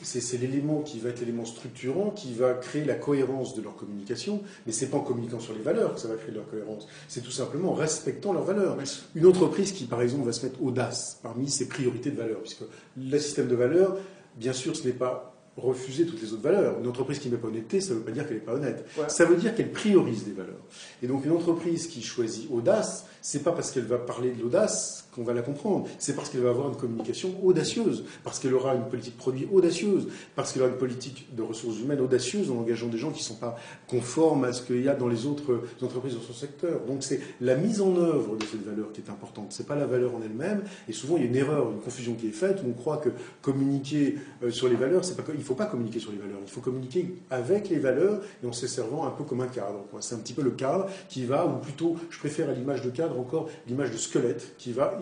[0.01, 4.41] c'est, l'élément qui va être l'élément structurant, qui va créer la cohérence de leur communication.
[4.65, 6.88] Mais c'est pas en communiquant sur les valeurs que ça va créer leur cohérence.
[7.07, 8.77] C'est tout simplement en respectant leurs valeurs.
[9.15, 12.63] Une entreprise qui, par exemple, va se mettre audace parmi ses priorités de valeurs, puisque
[12.97, 13.97] le système de valeurs,
[14.36, 16.80] bien sûr, ce n'est pas refuser toutes les autres valeurs.
[16.80, 18.54] Une entreprise qui ne met pas honnêteté, ça ne veut pas dire qu'elle n'est pas
[18.54, 18.86] honnête.
[19.08, 20.62] Ça veut dire qu'elle priorise des valeurs.
[21.02, 25.07] Et donc une entreprise qui choisit audace, c'est pas parce qu'elle va parler de l'audace
[25.17, 25.88] qu'on va la comprendre.
[25.97, 30.08] C'est parce qu'elle va avoir une communication audacieuse, parce qu'elle aura une politique produit audacieuse,
[30.36, 33.25] parce qu'elle aura une politique de ressources humaines audacieuse en engageant des gens qui ne
[33.25, 36.82] sont pas conformes à ce qu'il y a dans les autres entreprises dans son secteur.
[36.88, 39.47] Donc c'est la mise en œuvre de cette valeur qui est importante.
[39.49, 40.62] C'est pas la valeur en elle-même.
[40.88, 42.97] Et souvent il y a une erreur, une confusion qui est faite où on croit
[42.97, 43.10] que
[43.41, 46.38] communiquer euh, sur les valeurs, c'est pas il faut pas communiquer sur les valeurs.
[46.41, 49.86] Il faut communiquer avec les valeurs et en se servant un peu comme un cadre.
[49.99, 52.89] C'est un petit peu le cadre qui va, ou plutôt, je préfère à l'image de
[52.89, 54.99] cadre encore l'image de squelette qui va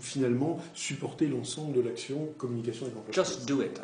[0.00, 3.80] finalement supporter l'ensemble de l'action communication et Just do it.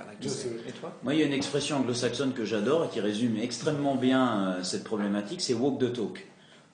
[0.69, 0.93] Et toi?
[1.03, 4.63] Moi, il y a une expression anglo-saxonne que j'adore et qui résume extrêmement bien euh,
[4.63, 6.27] cette problématique, c'est walk the talk.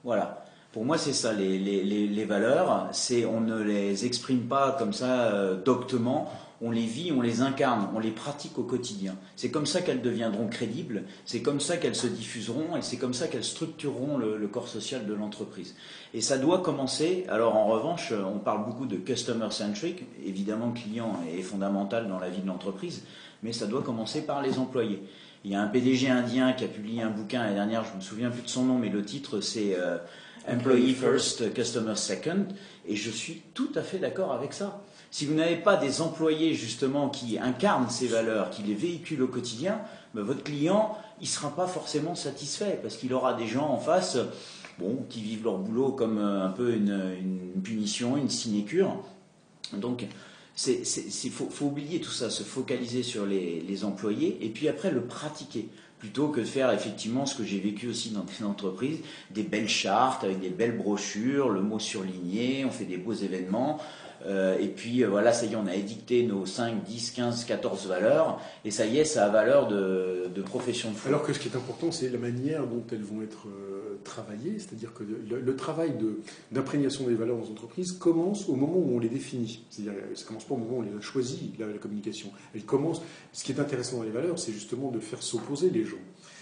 [0.03, 0.45] Voilà.
[0.71, 4.93] Pour moi, c'est ça, les, les, les, valeurs, c'est on ne les exprime pas comme
[4.93, 9.15] ça euh, doctement, on les vit, on les incarne, on les pratique au quotidien.
[9.35, 13.13] C'est comme ça qu'elles deviendront crédibles, c'est comme ça qu'elles se diffuseront et c'est comme
[13.13, 15.75] ça qu'elles structureront le, corps social de l'entreprise.
[16.13, 21.19] Et ça doit commencer, alors en revanche, on parle beaucoup de customer centric, évidemment client
[21.37, 23.03] est fondamental dans la vie de l'entreprise,
[23.43, 25.03] mais ça doit commencer par les employés.
[25.45, 28.01] Il y a un PDG indien qui a publié un bouquin l'année dernière, je me
[28.01, 29.97] souviens plus de son nom, mais le titre c'est euh,
[30.47, 32.47] Employee First, Customer Second,
[32.87, 34.81] et je suis tout à fait d'accord avec ça.
[35.11, 39.27] Si vous n'avez pas des employés justement qui incarnent ces valeurs, qui les véhiculent au
[39.27, 39.81] quotidien,
[40.13, 43.79] ben, votre client, il ne sera pas forcément satisfait parce qu'il aura des gens en
[43.79, 44.17] face
[44.77, 49.03] bon, qui vivent leur boulot comme euh, un peu une, punition, une sinécure.
[49.73, 50.05] Donc,
[50.67, 54.91] il faut, faut, oublier tout ça, se focaliser sur les, les, employés et puis après
[54.91, 58.99] le pratiquer plutôt que de faire effectivement ce que j'ai vécu aussi dans des entreprises,
[59.31, 63.79] des belles chartes avec des belles brochures, le mot surligné, on fait des beaux événements.
[64.25, 67.45] Euh, et puis euh, voilà, ça y est, on a édicté nos 5, 10, 15,
[67.45, 71.09] 14 valeurs, et ça y est, ça a valeur de, de profession de foi.
[71.09, 74.59] Alors que ce qui est important, c'est la manière dont elles vont être euh, travaillées,
[74.59, 75.93] c'est-à-dire que le, travail
[76.51, 79.63] d'imprégnation des valeurs dans entreprises commence au moment où on les définit.
[79.69, 82.31] C'est-à-dire, ça commence pas au moment où on les a choisies, la, la communication.
[82.55, 83.01] Elle commence.
[83.33, 85.97] Ce qui est intéressant dans les valeurs, c'est justement de faire s'opposer les gens.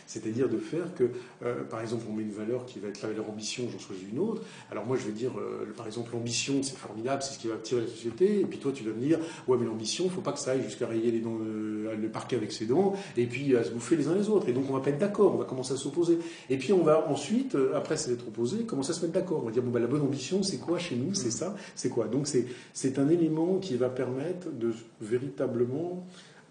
[0.08, 1.12] C'est-à-dire de faire que,
[1.43, 4.05] euh, par exemple, on met une valeur qui va être la valeur ambition, j'en choisis
[4.10, 4.41] une autre.
[4.72, 7.55] Alors moi, je vais dire, euh, par exemple, l'ambition, c'est formidable, c'est ce qui va
[7.55, 8.39] attirer la société.
[8.39, 10.39] Et puis toi, tu vas me dire, ouais, mais l'ambition, il ne faut pas que
[10.39, 13.64] ça aille jusqu'à rayer les dents, euh, le parquet avec ses dents, et puis à
[13.64, 14.47] se bouffer les uns les autres.
[14.47, 16.20] Et donc, on va pas être d'accord, on va commencer à s'opposer.
[16.49, 19.41] Et puis, on va ensuite, après s'être opposé, commencer à se mettre d'accord.
[19.43, 21.14] On va dire, bon, bah, la bonne ambition, c'est quoi chez nous?
[21.14, 21.55] C'est ça?
[21.76, 22.28] C'est quoi Donc,
[22.74, 26.05] c'est un élément qui va permettre de véritablement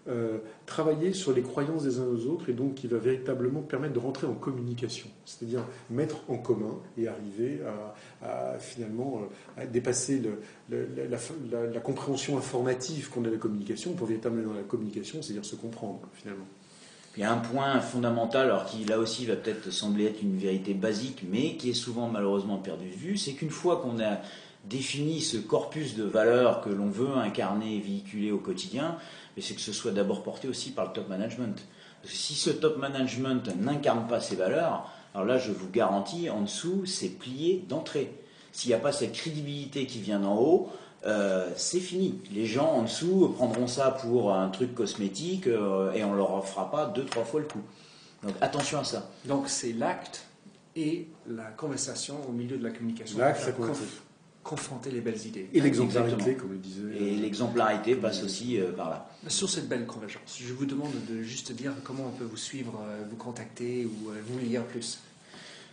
[0.09, 3.93] euh, travailler sur les croyances des uns aux autres et donc qui va véritablement permettre
[3.93, 7.59] de rentrer en communication, c'est-à-dire mettre en commun et arriver
[8.21, 9.21] à, finalement
[9.57, 10.21] euh, dépasser
[10.69, 15.55] la, compréhension informative qu'on a de la communication pour véritablement dans la communication, c'est-à-dire se
[15.55, 16.45] comprendre finalement.
[17.17, 20.37] Il y a un point fondamental, alors qui là aussi va peut-être sembler être une
[20.37, 24.19] vérité basique, mais qui est souvent malheureusement perdu de vue, c'est qu'une fois qu'on a
[24.65, 28.97] défini ce corpus de valeurs que l'on veut incarner et véhiculer au quotidien,
[29.37, 31.63] mais c'est que ce soit d'abord porté aussi par le top management.
[32.01, 36.29] Parce que si ce top management n'incarne pas ces valeurs, alors là, je vous garantis,
[36.29, 38.13] en dessous, c'est plié d'entrée.
[38.51, 40.69] S'il n'y a pas cette crédibilité qui vient d'en haut,
[41.05, 42.19] euh, c'est fini.
[42.33, 46.71] Les gens en dessous prendront ça pour un truc cosmétique euh, et on leur fera
[46.71, 47.61] pas deux, trois fois le coup.
[48.23, 49.07] Donc attention à ça.
[49.25, 50.25] Donc c'est l'acte
[50.75, 53.19] et la conversation au milieu de la communication.
[53.19, 53.55] L'acte, c'est
[54.47, 55.49] confronter les belles idées.
[55.53, 56.81] Et l'exemplarité, comme le disait.
[56.99, 59.09] Et l'exemplarité passe aussi euh, par là.
[59.27, 62.79] Sur cette belle convergence, je vous demande de juste dire comment on peut vous suivre,
[62.87, 64.99] euh, vous contacter ou euh, vous lire plus.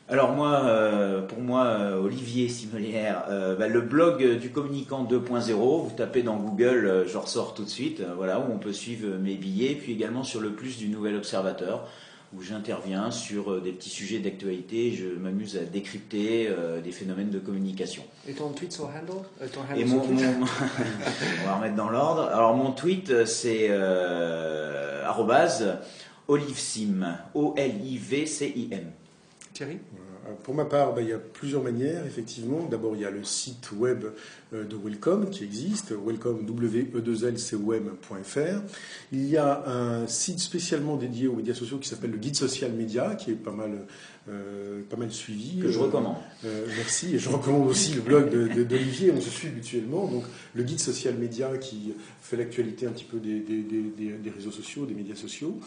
[0.09, 3.25] Alors moi, pour moi, Olivier Simelière,
[3.59, 8.03] bah, le blog du communicant 2.0, vous tapez dans Google, je ressors tout de suite,
[8.15, 11.89] voilà, où on peut suivre mes billets, puis également sur le plus du Nouvel Observateur
[12.37, 14.93] où j'interviens sur euh, des petits sujets d'actualité.
[14.93, 18.03] Je m'amuse à décrypter euh, des phénomènes de communication.
[18.29, 22.23] Et ton tweet sur handle, euh, ton handle Et mon, on va remettre dans l'ordre.
[22.23, 25.05] Alors mon tweet c'est euh,
[26.29, 28.91] olivecim, O-L-I-V-C-I-M.
[29.53, 29.79] Thierry?
[30.43, 32.67] Pour ma part, ben, il y a plusieurs manières, effectivement.
[32.71, 34.05] D'abord, il y a le site web
[34.53, 37.57] euh, de Welcome qui existe, welcome, w e 2 l c
[39.13, 42.73] Il y a un site spécialement dédié aux médias sociaux qui s'appelle le Guide Social
[42.73, 43.87] Média, qui est pas mal,
[44.29, 45.59] euh, pas mal suivi.
[45.61, 46.17] Que je recommande.
[46.45, 47.15] Euh, merci.
[47.15, 48.31] Et je recommande aussi le blog
[48.67, 50.07] d'Olivier, on se suit mutuellement.
[50.07, 54.51] Donc, le Guide Social Média qui fait l'actualité un petit peu des, des, des, réseaux
[54.51, 55.59] sociaux, des médias sociaux.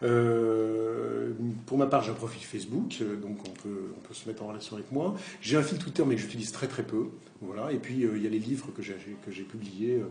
[0.00, 4.48] pour ma part, j'ai un profil Facebook, donc on peut, on peut se mettre en
[4.48, 5.14] relation avec moi.
[5.40, 7.06] J'ai un fil Twitter, mais que j'utilise très très peu.
[7.40, 7.72] Voilà.
[7.72, 10.06] Et puis, il y a les livres que j'ai, publiés euh, euh,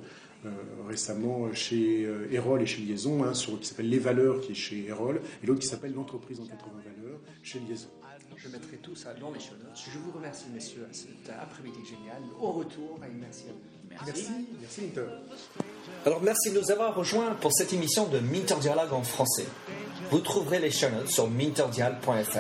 [0.87, 4.55] récemment chez euh, Erol et chez Liaison, un sur, qui s'appelle Les Valeurs, qui est
[4.55, 7.89] chez Erol, et l'autre qui s'appelle L'entreprise en 80 valeurs, chez Liaison.
[8.37, 9.77] Je mettrai tout ça dans les show notes.
[9.91, 12.21] Je vous remercie, messieurs, à cet après-midi génial.
[12.39, 14.05] Au retour, et merci à vous.
[14.05, 14.27] Merci.
[14.61, 15.07] Merci, Minter.
[16.05, 19.45] Alors, merci de nous avoir rejoints pour cette émission de Minter Dialogue en français.
[20.09, 22.39] Vous trouverez les show notes sur minterdial.fr.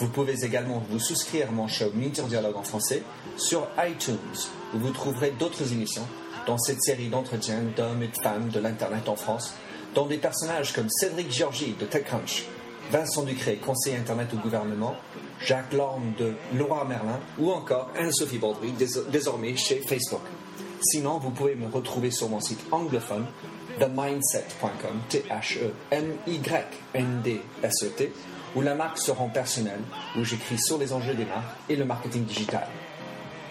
[0.00, 3.04] Vous pouvez également vous souscrire à mon show Minter Dialogue en français
[3.36, 4.16] sur iTunes,
[4.74, 6.06] où vous trouverez d'autres émissions
[6.46, 9.54] dans cette série d'entretiens d'hommes et de femmes de l'Internet en France,
[9.94, 12.44] dont des personnages comme Cédric Georgie de TechCrunch,
[12.90, 14.96] Vincent Ducré, conseiller Internet au gouvernement,
[15.40, 18.72] Jacques Lorme de Laura Merlin ou encore Anne-Sophie Baudry,
[19.10, 20.22] désormais chez Facebook.
[20.82, 23.26] Sinon, vous pouvez me retrouver sur mon site anglophone
[23.78, 25.72] themindset.com, T-H-E-M-Y-N-D-S-E-T,
[28.54, 29.80] où la marque se rend personnelle,
[30.16, 32.66] où j'écris sur les enjeux des marques et le marketing digital.